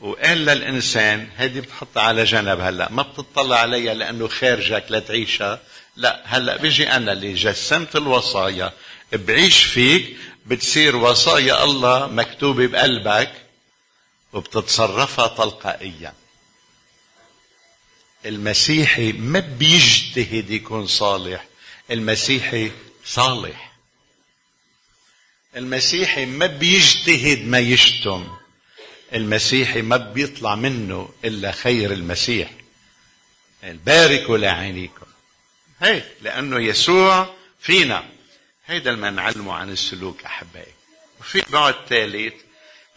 وقال 0.00 0.38
للإنسان 0.38 1.28
هذه 1.36 1.60
بتحطها 1.60 2.02
على 2.02 2.24
جنب 2.24 2.60
هلا. 2.60 2.92
ما 2.92 3.02
بتطلع 3.02 3.56
عليها 3.56 3.94
لأنه 3.94 4.28
خارجك 4.28 4.84
لتعيشها 4.90 5.60
لا 5.96 6.22
هلا 6.24 6.56
بيجي 6.56 6.88
أنا 6.88 7.12
اللي 7.12 7.34
جسمت 7.34 7.96
الوصايا. 7.96 8.72
بعيش 9.12 9.64
فيك 9.64 10.16
بتصير 10.46 10.96
وصايا 10.96 11.64
الله 11.64 12.06
مكتوبة 12.06 12.66
بقلبك 12.66 13.32
وبتتصرفها 14.32 15.26
تلقائيا. 15.26 16.14
المسيحي 18.26 19.12
ما 19.12 19.38
بيجتهد 19.38 20.50
يكون 20.50 20.86
صالح 20.86 21.44
المسيحي 21.90 22.70
صالح. 23.04 23.72
المسيحي 25.56 26.26
ما 26.26 26.46
بيجتهد 26.46 27.46
ما 27.46 27.58
يشتم 27.58 28.36
المسيحي 29.14 29.82
ما 29.82 29.96
بيطلع 29.96 30.54
منه 30.54 31.08
إلا 31.24 31.52
خير 31.52 31.92
المسيح. 31.92 32.50
باركوا 33.62 34.38
لعينيكم. 34.38 35.06
هيك 35.80 36.04
لأنه 36.22 36.60
يسوع 36.60 37.34
فينا. 37.60 38.04
هيدا 38.66 38.90
اللي 38.90 39.10
نعلمه 39.10 39.54
عن 39.54 39.70
السلوك 39.70 40.24
أحبائي. 40.24 40.72
وفي 41.20 41.42
بعد 41.50 41.74
ثالث 41.88 42.34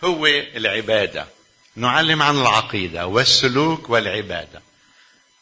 هو 0.03 0.25
العبادة. 0.25 1.27
نعلم 1.75 2.21
عن 2.21 2.41
العقيدة 2.41 3.07
والسلوك 3.07 3.89
والعبادة. 3.89 4.61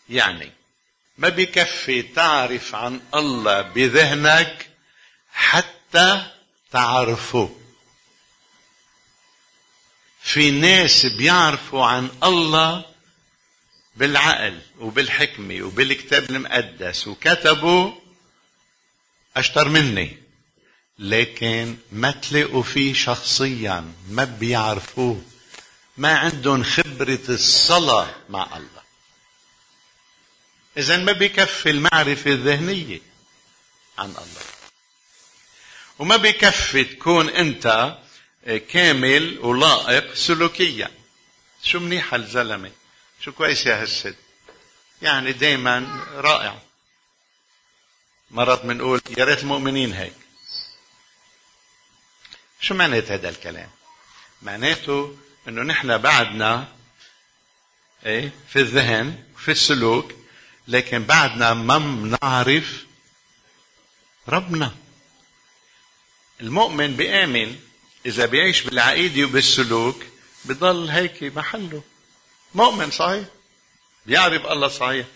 يعني 0.10 0.52
ما 1.18 1.30
بكفي 1.30 2.02
تعرف 2.02 2.76
عن 2.76 3.02
الله 3.16 3.62
بذهنك 3.62 4.70
حتى 5.32 6.32
تعرفه. 6.72 7.56
في 10.22 10.52
ناس 10.52 11.06
بيعرفوا 11.06 11.86
عن 11.86 12.10
الله 12.24 12.86
بالعقل 13.96 14.60
وبالحكمة 14.80 15.62
وبالكتاب 15.62 16.30
المقدس 16.30 17.08
وكتبوا 17.08 17.92
أشطر 19.38 19.70
مني 19.70 20.18
لكن 21.00 21.78
ما 21.92 22.12
تلاقوا 22.12 22.64
فيه 22.64 22.94
شخصيا 22.94 23.94
ما 24.10 24.24
بيعرفوه 24.24 25.22
ما 25.98 26.18
عندهم 26.18 26.64
خبرة 26.64 27.20
الصلاة 27.30 28.16
مع 28.30 28.58
الله. 28.58 28.73
إذا 30.78 30.98
ما 30.98 31.12
بيكفي 31.12 31.70
المعرفة 31.70 32.32
الذهنية؟ 32.32 33.00
عن 33.98 34.10
الله. 34.10 34.46
وما 36.00 36.18
بيكفي 36.18 36.84
تكون 36.84 37.30
أنت 37.30 37.98
كامل 38.70 39.40
ولائق 39.40 40.14
سلوكيا. 40.14 40.92
شو 41.64 41.80
منيح 41.80 42.14
الزلمة 42.14 42.72
شو 43.22 43.32
كويس 43.32 43.66
يا 43.66 43.82
هالست؟ 43.82 44.16
يعني 45.02 45.32
دايما 45.32 46.06
رائع. 46.14 46.62
مرات 48.32 48.66
بنقول 48.66 49.02
يا 49.18 49.26
ريت 49.26 49.40
المؤمنين 49.40 49.94
هيك. 49.94 50.14
شو 52.62 52.74
معنات 52.74 53.12
هذا 53.12 53.30
الكلام؟ 53.30 53.70
معناته 54.42 55.18
إنه 55.48 55.62
نحن 55.62 55.98
بعدنا 55.98 56.68
إيه 58.06 58.32
في 58.50 58.60
الذهن 58.60 59.24
في 59.38 59.52
السلوك 59.52 60.12
لكن 60.68 61.04
بعدنا 61.04 61.54
ما 61.54 61.78
بنعرف 61.78 62.86
ربنا. 64.30 64.72
المؤمن 66.42 66.96
بيآمن 66.96 67.56
إذا 68.06 68.26
بيعيش 68.26 68.62
بالعقيدة 68.62 69.24
وبالسلوك 69.24 70.04
بضل 70.46 70.90
هيك 70.90 71.24
محله. 71.24 71.84
مؤمن 72.56 72.92
صحيح؟ 72.92 73.26
بيعرف 74.06 74.46
الله 74.46 74.68
صحيح. 74.68 75.08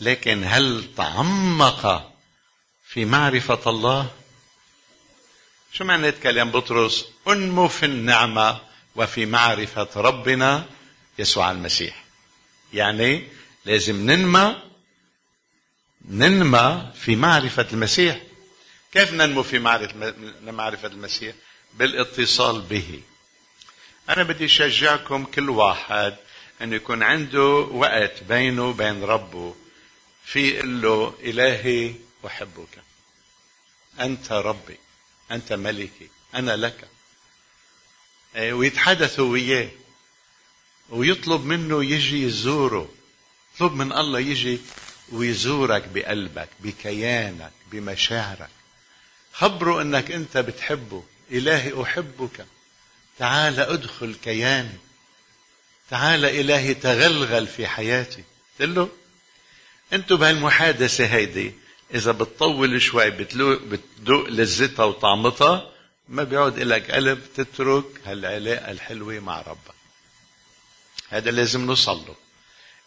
لكن 0.00 0.44
هل 0.46 0.94
تعمق 0.96 2.12
في 2.88 3.04
معرفة 3.04 3.70
الله؟ 3.70 4.10
شو 5.72 5.84
معنى 5.84 6.12
كلام 6.12 6.50
بطرس؟ 6.50 7.04
أنمو 7.28 7.68
في 7.68 7.86
النعمة 7.86 8.60
وفي 8.96 9.26
معرفة 9.26 9.88
ربنا 9.96 10.66
يسوع 11.18 11.50
المسيح. 11.50 12.04
يعني 12.72 13.28
لازم 13.64 14.10
ننمى 14.10 14.71
ننمى 16.08 16.92
في 16.94 17.16
معرفة 17.16 17.66
المسيح. 17.72 18.20
كيف 18.92 19.12
ننمو 19.12 19.42
في 19.42 19.58
معرفة 20.46 20.86
المسيح؟ 20.88 21.34
بالاتصال 21.74 22.60
به. 22.60 23.00
أنا 24.08 24.22
بدي 24.22 24.44
أشجعكم 24.44 25.24
كل 25.24 25.50
واحد 25.50 26.16
أن 26.62 26.72
يكون 26.72 27.02
عنده 27.02 27.44
وقت 27.70 28.22
بينه 28.22 28.68
وبين 28.68 29.04
ربه 29.04 29.54
في 30.24 30.62
له 30.62 31.14
إلهي 31.20 31.94
أحبك. 32.26 32.82
أنت 34.00 34.32
ربي. 34.32 34.76
أنت 35.30 35.52
ملكي. 35.52 36.08
أنا 36.34 36.56
لك. 36.56 36.88
إيه، 38.36 38.52
ويتحدثوا 38.52 39.32
وياه. 39.32 39.68
ويطلب 40.90 41.44
منه 41.44 41.84
يجي 41.84 42.22
يزوره. 42.22 42.94
اطلب 43.56 43.72
من 43.72 43.92
الله 43.92 44.20
يجي 44.20 44.58
ويزورك 45.12 45.88
بقلبك 45.94 46.48
بكيانك 46.60 47.52
بمشاعرك. 47.72 48.50
خبره 49.32 49.82
إنك 49.82 50.10
أنت 50.10 50.38
بتحبه. 50.38 51.04
إلهي 51.30 51.82
أحبك. 51.82 52.46
تعال 53.18 53.60
أدخل 53.60 54.14
كياني. 54.24 54.78
تعال 55.90 56.24
إلهي 56.24 56.74
تغلغل 56.74 57.46
في 57.46 57.66
حياتي. 57.66 58.24
قلت 58.60 58.70
له 58.76 58.88
أنتوا 59.92 60.16
بهالمحادثة 60.16 61.06
هيدي 61.06 61.52
إذا 61.94 62.12
بتطول 62.12 62.82
شوي 62.82 63.10
بتدوق 63.10 64.28
لذتها 64.28 64.84
وطعمتها 64.84 65.72
ما 66.08 66.24
بيعود 66.24 66.58
لك 66.58 66.90
قلب 66.90 67.20
تترك 67.36 67.84
هالعلاقة 68.06 68.70
الحلوة 68.70 69.18
مع 69.20 69.40
ربك. 69.40 69.74
هذا 71.08 71.30
لازم 71.30 71.66
نوصل 71.66 71.96
له. 71.96 72.14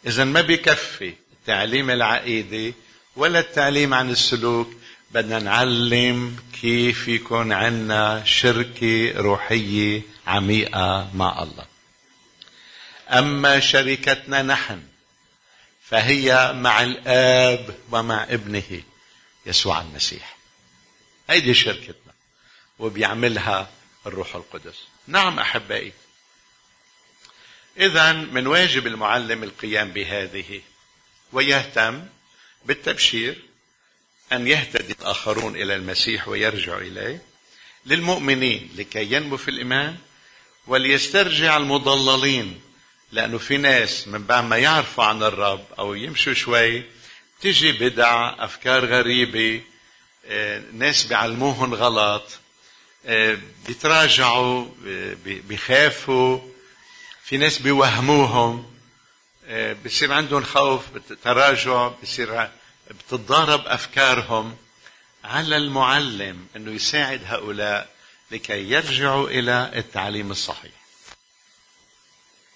اذا 0.07 0.23
ما 0.23 0.41
بكفي 0.41 1.13
التعليم 1.45 1.89
العقيدي 1.89 2.73
ولا 3.15 3.39
التعليم 3.39 3.93
عن 3.93 4.09
السلوك. 4.09 4.73
بدنا 5.11 5.39
نعلم 5.39 6.37
كيف 6.61 7.07
يكون 7.07 7.51
عندنا 7.51 8.23
شركة 8.25 9.13
روحية 9.15 10.01
عميقة 10.27 11.11
مع 11.13 11.43
الله. 11.43 11.65
أما 13.09 13.59
شركتنا 13.59 14.41
نحن 14.41 14.83
فهي 15.89 16.53
مع 16.53 16.83
الآب 16.83 17.75
ومع 17.91 18.23
ابنه 18.23 18.83
يسوع 19.45 19.81
المسيح. 19.81 20.37
هيدي 21.29 21.53
شركتنا 21.53 22.13
وبيعملها 22.79 23.69
الروح 24.05 24.35
القدس. 24.35 24.77
نعم 25.07 25.39
أحبائي. 25.39 25.93
إذا 27.77 28.11
من 28.11 28.47
واجب 28.47 28.87
المعلم 28.87 29.43
القيام 29.43 29.91
بهذه 29.91 30.61
ويهتم 31.31 32.05
بالتبشير 32.65 33.41
أن 34.31 34.47
يهتدي 34.47 34.93
الآخرون 35.01 35.55
إلى 35.55 35.75
المسيح 35.75 36.27
ويرجعوا 36.27 36.81
إليه 36.81 37.21
للمؤمنين 37.85 38.69
لكي 38.75 39.13
ينمو 39.13 39.37
في 39.37 39.51
الإيمان 39.51 39.97
وليسترجع 40.67 41.57
المضللين 41.57 42.61
لأنه 43.11 43.37
في 43.37 43.57
ناس 43.57 44.07
من 44.07 44.23
بعد 44.23 44.43
ما 44.43 44.57
يعرفوا 44.57 45.03
عن 45.03 45.23
الرب 45.23 45.65
أو 45.79 45.93
يمشوا 45.93 46.33
شوي 46.33 46.83
تجي 47.41 47.71
بدع 47.71 48.35
أفكار 48.45 48.85
غريبة 48.85 49.61
آه، 50.27 50.61
ناس 50.73 51.03
بيعلموهم 51.03 51.73
غلط 51.73 52.39
آه، 53.05 53.37
بيتراجعوا 53.67 54.67
آه، 54.87 55.15
بيخافوا 55.25 56.39
في 57.23 57.37
ناس 57.37 57.59
بيوهموهم. 57.59 58.74
بصير 59.85 60.13
عندهم 60.13 60.43
خوف 60.43 60.81
تراجع 61.23 61.87
بصير 61.87 62.49
بتتضارب 62.91 63.67
أفكارهم 63.67 64.57
على 65.23 65.57
المعلم 65.57 66.47
إنه 66.55 66.71
يساعد 66.71 67.21
هؤلاء 67.25 67.89
لكي 68.31 68.69
يرجعوا 68.69 69.29
إلى 69.29 69.71
التعليم 69.75 70.31
الصحيح 70.31 70.71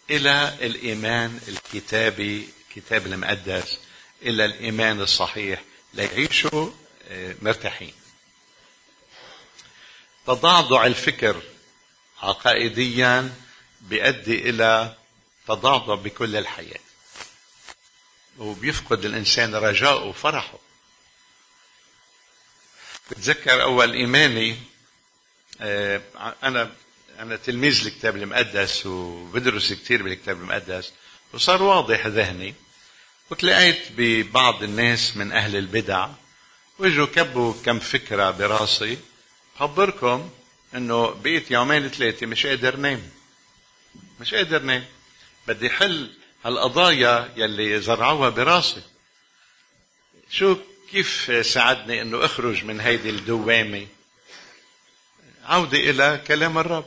إلى 0.10 0.58
الإيمان 0.62 1.39
الكتابي 1.47 2.49
الكتاب 2.69 3.08
المقدس 3.08 3.80
إلى 4.21 4.45
الإيمان 4.45 5.02
الصحيح 5.02 5.62
ليعيشوا 5.93 6.69
آه، 7.10 7.36
مرتاحين. 7.41 7.93
تضعضع 10.28 10.86
الفكر 10.86 11.41
عقائديا 12.21 13.34
بيؤدي 13.82 14.49
إلى 14.49 14.95
تضعضع 15.50 15.96
بكل 15.96 16.36
الحياة. 16.36 16.80
وبيفقد 18.38 19.06
الإنسان 19.06 19.56
رجاءه 19.56 20.06
وفرحه. 20.06 20.60
بتذكر 23.12 23.62
أول 23.62 23.94
إيماني 23.94 24.58
آه، 25.62 26.02
أنا 26.44 26.72
أنا 27.20 27.36
تلميذ 27.36 27.86
الكتاب 27.86 28.18
المقدس 28.18 28.86
وبدرس 28.86 29.74
كثير 29.74 30.04
بالكتاب 30.04 30.38
المقدس 30.38 30.92
وصار 31.34 31.64
واضح 31.64 32.08
ذهني. 32.08 32.56
وتلاقيت 33.30 33.82
ببعض 33.92 34.64
الناس 34.64 35.18
من 35.18 35.32
أهل 35.32 35.56
البدع 35.56 36.10
وإجوا 36.80 37.06
كبوا 37.06 37.54
كم 37.66 37.80
فكرة 37.80 38.32
براسي. 38.32 38.98
خبركم 39.60 40.30
إنه 40.76 41.08
بقيت 41.08 41.52
يومين 41.52 41.90
ثلاثة 41.90 42.26
مش 42.26 42.46
قادر 42.46 42.76
نام. 42.76 43.10
مش 44.20 44.34
قادر 44.34 44.62
نام. 44.62 44.86
بدي 45.50 45.70
حل 45.70 46.10
هالقضايا 46.46 47.30
يلي 47.38 47.82
زرعوها 47.82 48.30
براسي. 48.30 48.82
شو 50.32 50.58
كيف 50.92 51.32
ساعدني 51.46 52.02
إنه 52.02 52.26
أخرج 52.26 52.66
من 52.66 52.80
هيدي 52.80 53.10
الدوامة؟ 53.10 53.88
عودة 55.46 55.78
إلى 55.78 56.22
كلام 56.28 56.58
الرب. 56.58 56.86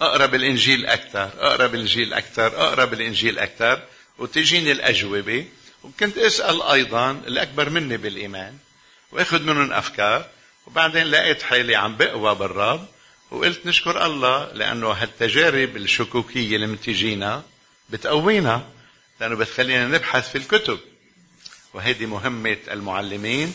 اقرا 0.00 0.26
بالانجيل 0.26 0.86
أكثر 0.86 1.30
اقرا 1.38 1.66
بالانجيل 1.66 2.14
أكثر 2.14 2.46
اقرا 2.46 2.84
بالانجيل 2.84 3.38
أكثر 3.38 3.82
وتجيني 4.18 4.72
الأجوبة. 4.72 5.46
وكنت 5.84 6.18
أسأل 6.18 6.62
أيضا 6.62 7.10
الأكبر 7.10 7.70
مني 7.70 7.96
بالإيمان 7.96 8.58
وأخذ 9.12 9.42
منهم 9.42 9.72
أفكار 9.72 10.28
وبعدين 10.66 11.06
لقيت 11.06 11.42
حالي 11.42 11.76
عم 11.76 11.96
بقوى 11.96 12.34
بالرب 12.34 12.86
وقلت 13.30 13.66
نشكر 13.66 14.06
الله 14.06 14.52
لأنه 14.52 14.90
هالتجارب 14.90 15.76
الشكوكية 15.76 16.56
اللي 16.56 16.66
بتجينا 16.66 17.42
بتقوينا 17.92 18.68
لأنه 19.20 19.36
بتخلينا 19.36 19.86
نبحث 19.86 20.30
في 20.30 20.38
الكتب. 20.38 20.78
وهذه 21.74 22.06
مهمة 22.06 22.56
المعلمين 22.70 23.54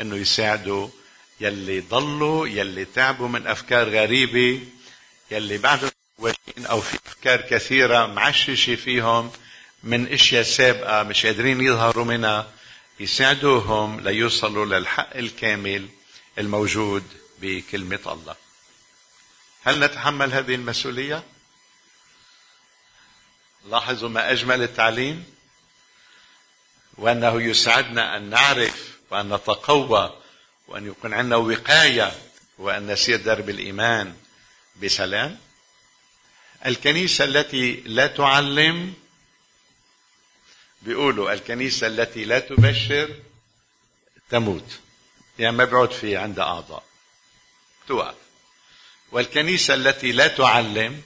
إنه 0.00 0.16
يساعدوا 0.16 0.88
يلي 1.40 1.80
ضلوا 1.80 2.46
يلي 2.48 2.84
تعبوا 2.84 3.28
من 3.28 3.46
أفكار 3.46 3.88
غريبة 3.88 4.60
يلي 5.30 5.58
بعد 5.58 5.90
أو 6.58 6.80
في 6.80 6.98
أفكار 7.06 7.40
كثيرة 7.40 8.06
معششة 8.06 8.74
فيهم 8.74 9.30
من 9.84 10.12
أشياء 10.12 10.42
سابقة 10.42 11.02
مش 11.02 11.26
قادرين 11.26 11.60
يظهروا 11.60 12.04
منها. 12.04 12.52
يساعدوهم 13.00 14.00
ليوصلوا 14.00 14.66
للحق 14.66 15.16
الكامل 15.16 15.88
الموجود 16.38 17.02
بكلمة 17.42 18.00
الله. 18.06 18.34
هل 19.64 19.80
نتحمل 19.80 20.32
هذه 20.32 20.54
المسؤولية؟ 20.54 21.22
لاحظوا 23.64 24.08
ما 24.08 24.32
أجمل 24.32 24.62
التعليم؟ 24.62 25.24
وأنه 26.98 27.42
يسعدنا 27.42 28.16
أن 28.16 28.30
نعرف 28.30 28.98
وأن 29.10 29.34
نتقوى 29.34 30.16
وأن 30.68 30.86
يكون 30.86 31.14
عندنا 31.14 31.36
وقاية 31.36 32.12
وأن 32.58 32.92
نسير 32.92 33.20
درب 33.22 33.50
الإيمان 33.50 34.16
بسلام. 34.82 35.38
الكنيسة 36.66 37.24
التي 37.24 37.74
لا 37.86 38.06
تعلم 38.06 38.94
بيقولوا 40.82 41.32
الكنيسة 41.32 41.86
التي 41.86 42.24
لا 42.24 42.38
تبشر 42.38 43.14
تموت. 44.30 44.78
يعني 45.38 45.56
ما 45.56 45.64
بيعود 45.64 45.92
في 45.92 46.16
عندها 46.16 46.44
أعضاء. 46.44 46.84
توقف. 47.88 48.14
والكنيسة 49.12 49.74
التي 49.74 50.12
لا 50.12 50.28
تعلم 50.28 51.02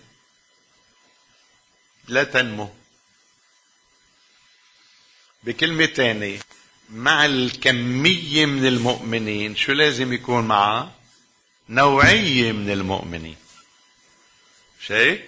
لا 2.09 2.25
تنمو. 2.25 2.75
بكلمة 5.43 5.87
تانية 5.87 6.39
مع 6.91 7.25
الكمية 7.25 8.47
من 8.47 8.67
المؤمنين 8.67 9.57
شو 9.57 9.73
لازم 9.73 10.13
يكون 10.13 10.45
معها 10.45 10.93
نوعية 11.69 12.53
من 12.53 12.71
المؤمنين. 12.71 13.37
شيء 14.87 15.25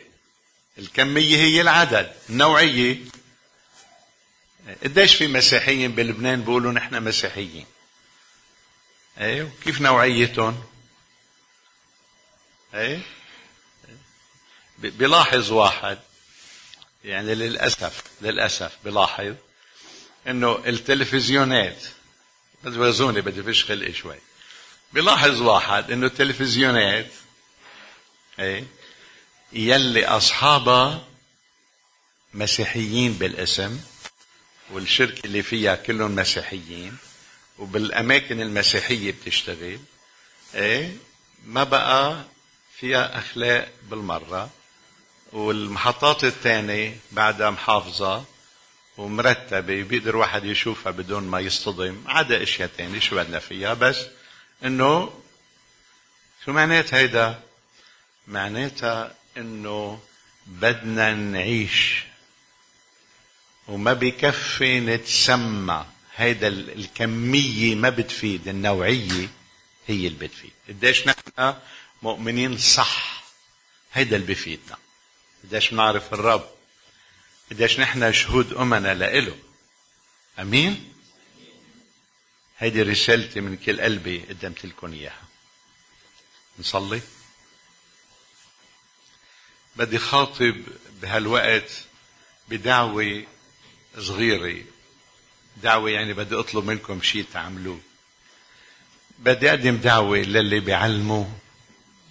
الكمية 0.79 1.37
هي 1.37 1.61
العدد. 1.61 2.17
النوعية 2.31 2.99
قديش 4.83 5.15
في 5.15 5.27
مسيحيين 5.27 5.93
بلبنان 5.93 6.41
بيقولوا 6.41 6.73
نحن 6.73 7.03
مسيحيين؟ 7.03 7.67
أيوه 9.19 9.51
كيف 9.65 9.81
نوعيتهم؟ 9.81 10.65
إيه؟ 12.75 13.01
بيلاحظ 14.79 15.53
واحد. 15.53 15.99
يعني 17.07 17.35
للأسف 17.35 18.03
للأسف 18.21 18.73
بيلاحظ 18.85 19.35
إنه 20.29 20.63
التلفزيونات 20.67 21.83
بس 22.65 22.75
وزوني 22.75 23.21
بدي 23.21 23.43
فيش 23.43 23.65
خلقي 23.65 23.93
شوي. 23.93 24.17
بيلاحظ 24.93 25.41
واحد 25.41 25.91
إنه 25.91 26.07
التلفزيونات 26.07 27.07
إيه 28.39 28.65
يلي 29.53 30.07
أصحابها 30.07 31.05
مسيحيين 32.35 33.13
بالاسم 33.13 33.81
والشركة 34.71 35.27
اللي 35.27 35.43
فيها 35.43 35.75
كلهم 35.75 36.15
مسيحيين 36.15 36.97
وبالأماكن 37.59 38.41
المسيحية 38.41 39.13
بتشتغل 39.13 39.79
إيه 40.55 40.97
ما 41.47 41.65
بقى 41.65 42.25
فيها 42.81 43.19
أخلاق 43.19 43.73
بالمرة. 43.83 44.51
والمحطات 45.37 46.25
الثانية 46.25 46.97
بعدها 47.13 47.51
محافظة 47.51 48.25
ومرتبة 48.97 49.83
بيقدر 49.83 50.17
واحد 50.17 50.45
يشوفها 50.45 50.93
بدون 50.93 51.23
ما 51.25 51.41
يصطدم 51.41 52.05
عدا 52.07 52.43
أشياء 52.43 52.71
ثانية 52.79 53.01
شو 53.01 53.17
بدنا 53.17 53.39
فيها 53.39 53.75
بس 53.75 54.07
إنه 54.65 55.21
شو 56.45 56.53
معنات 56.53 56.95
هيدا؟ 56.95 57.43
معناتها 58.29 59.15
إنه 59.37 60.01
بدنا 60.47 61.15
نعيش. 61.15 62.03
وما 63.69 63.93
بكفي 63.93 64.81
نتسمى. 64.81 65.87
هيدا 66.17 66.49
الكمية 66.49 67.75
ما 67.75 67.89
بتفيد 67.89 68.49
النوعية 68.49 69.29
هي 69.87 70.07
اللي 70.07 70.19
بتفيد. 70.19 70.53
قديش 70.69 71.07
نحن 71.07 71.55
مؤمنين 72.03 72.59
صح؟ 72.59 73.25
هيدا 73.93 74.17
اللي 74.17 74.27
بفيدنا. 74.27 74.77
قديش 75.45 75.71
بنعرف 75.71 76.15
الرب. 76.15 76.49
قديش 77.51 77.81
نحن 77.81 78.13
شهود 78.13 78.53
أمنا 78.53 78.95
لإله. 78.95 79.39
أمين؟ 80.39 80.93
هيدي 82.59 82.83
رسالتي 82.83 83.41
من 83.41 83.57
كل 83.57 83.81
قلبي 83.81 84.19
قدمت 84.19 84.67
لكم 84.67 84.93
إياها. 84.93 85.23
نصلي. 86.59 87.01
بدي 89.77 89.99
خاطب 89.99 90.65
بهالوقت 91.03 91.71
بدعوة 92.49 93.25
صغيرة. 93.99 94.65
دعوة 95.63 95.91
يعني 95.91 96.13
بدي 96.13 96.35
أطلب 96.35 96.65
منكم 96.65 97.03
شيء 97.03 97.25
تعملوه. 97.33 97.81
بدي 99.19 99.51
أقدم 99.51 99.77
دعوة 99.77 100.19
للي 100.19 100.61
بيعلموا 100.61 101.27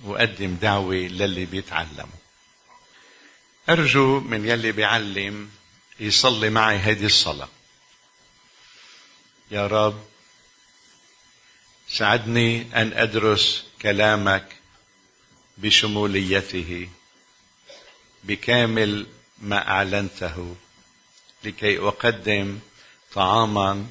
وقدم 0.03 0.55
دعوة 0.55 0.95
للي 0.95 1.45
بيتعلموا. 1.45 2.14
أرجو 3.69 4.19
من 4.19 4.47
يلي 4.47 4.71
بيعلم 4.71 5.49
يصلي 5.99 6.49
معي 6.49 6.77
هذه 6.77 7.05
الصلاة. 7.05 7.49
يا 9.51 9.67
رب 9.67 10.05
ساعدني 11.89 12.81
أن 12.81 12.93
أدرس 12.93 13.65
كلامك 13.81 14.55
بشموليته 15.57 16.89
بكامل 18.23 19.07
ما 19.41 19.67
أعلنته 19.67 20.55
لكي 21.43 21.79
أقدم 21.79 22.59
طعاما 23.13 23.87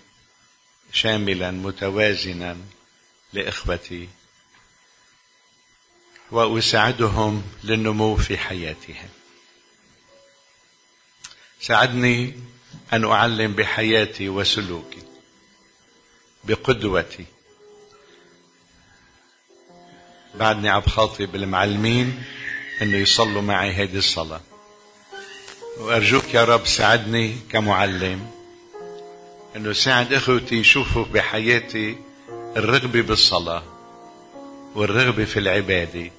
شاملا 0.92 1.50
متوازنا 1.50 2.56
لإخوتي 3.32 4.08
وأساعدهم 6.30 7.42
للنمو 7.64 8.16
في 8.16 8.38
حياتهم. 8.38 9.08
ساعدني 11.66 12.32
أن 12.92 13.04
أعلم 13.04 13.52
بحياتي 13.52 14.28
وسلوكي 14.28 15.02
بقدوتي. 16.44 17.24
بعدني 20.34 20.68
عم 20.68 20.80
خاطب 20.80 21.34
المعلمين 21.34 22.22
أنه 22.82 22.96
يصلوا 22.96 23.42
معي 23.42 23.72
هذه 23.72 23.96
الصلاة. 23.96 24.40
وأرجوك 25.78 26.34
يا 26.34 26.44
رب 26.44 26.66
ساعدني 26.66 27.36
كمعلم 27.50 28.30
أنه 29.56 29.72
ساعد 29.72 30.12
أخوتي 30.12 30.54
يشوفوا 30.54 31.04
بحياتي 31.04 31.96
الرغبة 32.56 33.00
بالصلاة 33.00 33.62
والرغبة 34.74 35.24
في 35.24 35.38
العبادة 35.38 36.10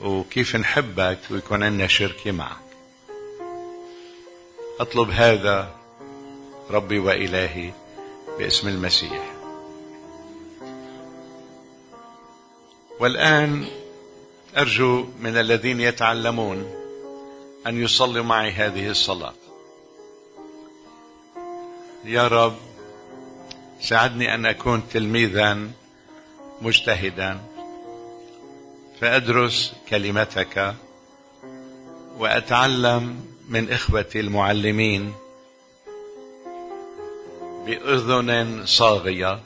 وكيف 0.00 0.56
نحبك 0.56 1.18
ويكون 1.30 1.62
عندنا 1.62 1.86
شركة 1.86 2.32
معك. 2.32 2.63
أطلب 4.80 5.10
هذا 5.10 5.70
ربي 6.70 6.98
وإلهي 6.98 7.72
باسم 8.38 8.68
المسيح. 8.68 9.34
والآن 13.00 13.66
أرجو 14.56 15.06
من 15.20 15.36
الذين 15.36 15.80
يتعلمون 15.80 16.70
أن 17.66 17.82
يصلوا 17.82 18.24
معي 18.24 18.52
هذه 18.52 18.90
الصلاة. 18.90 19.34
يا 22.04 22.28
رب 22.28 22.56
ساعدني 23.80 24.34
أن 24.34 24.46
أكون 24.46 24.82
تلميذا 24.92 25.58
مجتهدا 26.62 27.40
فأدرس 29.00 29.72
كلمتك 29.88 30.74
وأتعلم 32.18 33.33
من 33.48 33.72
إخوتي 33.72 34.20
المعلمين 34.20 35.12
بأذن 37.66 38.62
صاغية 38.66 39.40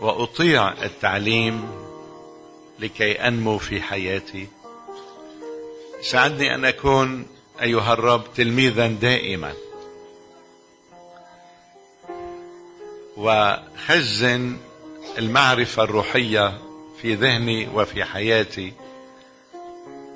وأطيع 0.00 0.72
التعليم 0.72 1.70
لكي 2.78 3.12
أنمو 3.12 3.58
في 3.58 3.82
حياتي. 3.82 4.48
ساعدني 6.02 6.54
أن 6.54 6.64
أكون 6.64 7.26
أيها 7.62 7.92
الرب 7.92 8.24
تلميذا 8.36 8.86
دائما. 8.86 9.52
وخزن 13.16 14.56
المعرفة 15.18 15.82
الروحية 15.82 16.58
في 17.02 17.14
ذهني 17.14 17.68
وفي 17.68 18.04
حياتي 18.04 18.72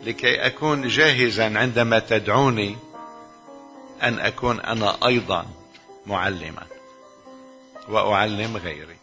لكي 0.04 0.46
أكون 0.46 0.88
جاهزا 0.88 1.58
عندما 1.58 1.98
تدعوني 1.98 2.76
أن 4.02 4.18
أكون 4.18 4.60
أنا 4.60 5.06
أيضا 5.06 5.46
معلما 6.06 6.66
وأعلم 7.88 8.56
غيري. 8.56 8.96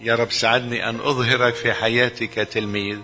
يا 0.00 0.14
رب 0.14 0.32
ساعدني 0.32 0.88
أن 0.88 1.00
أظهرك 1.00 1.54
في 1.54 1.72
حياتي 1.72 2.26
كتلميذ 2.26 2.98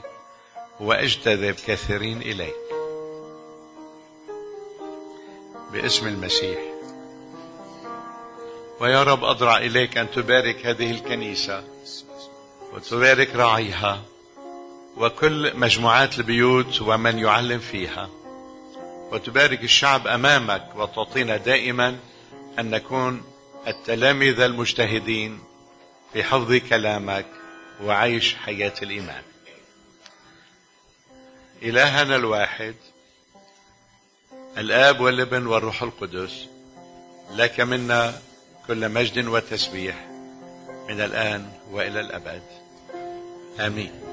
وأجتذب 0.80 1.54
كثيرين 1.66 2.22
إليك. 2.22 2.54
باسم 5.72 6.06
المسيح. 6.06 6.58
ويا 8.80 9.02
رب 9.02 9.24
أضرع 9.24 9.56
إليك 9.56 9.98
أن 9.98 10.10
تبارك 10.10 10.66
هذه 10.66 10.90
الكنيسة 10.90 11.64
وتبارك 12.72 13.34
راعيها. 13.34 14.02
وكل 14.96 15.56
مجموعات 15.56 16.18
البيوت 16.18 16.82
ومن 16.82 17.18
يعلم 17.18 17.58
فيها. 17.58 18.10
وتبارك 19.12 19.64
الشعب 19.64 20.06
أمامك 20.06 20.76
وتعطينا 20.76 21.36
دائما 21.36 21.98
أن 22.58 22.70
نكون 22.70 23.22
التلاميذ 23.66 24.40
المجتهدين 24.40 25.40
في 26.12 26.24
حفظ 26.24 26.54
كلامك 26.54 27.26
وعيش 27.82 28.34
حياة 28.34 28.74
الإيمان. 28.82 29.22
إلهنا 31.62 32.16
الواحد 32.16 32.74
الآب 34.58 35.00
والابن 35.00 35.46
والروح 35.46 35.82
القدس 35.82 36.46
لك 37.34 37.60
منا 37.60 38.22
كل 38.66 38.88
مجد 38.88 39.26
وتسبيح 39.26 40.08
من 40.88 41.00
الآن 41.00 41.52
وإلى 41.70 42.00
الأبد. 42.00 42.42
آمين. 43.60 44.05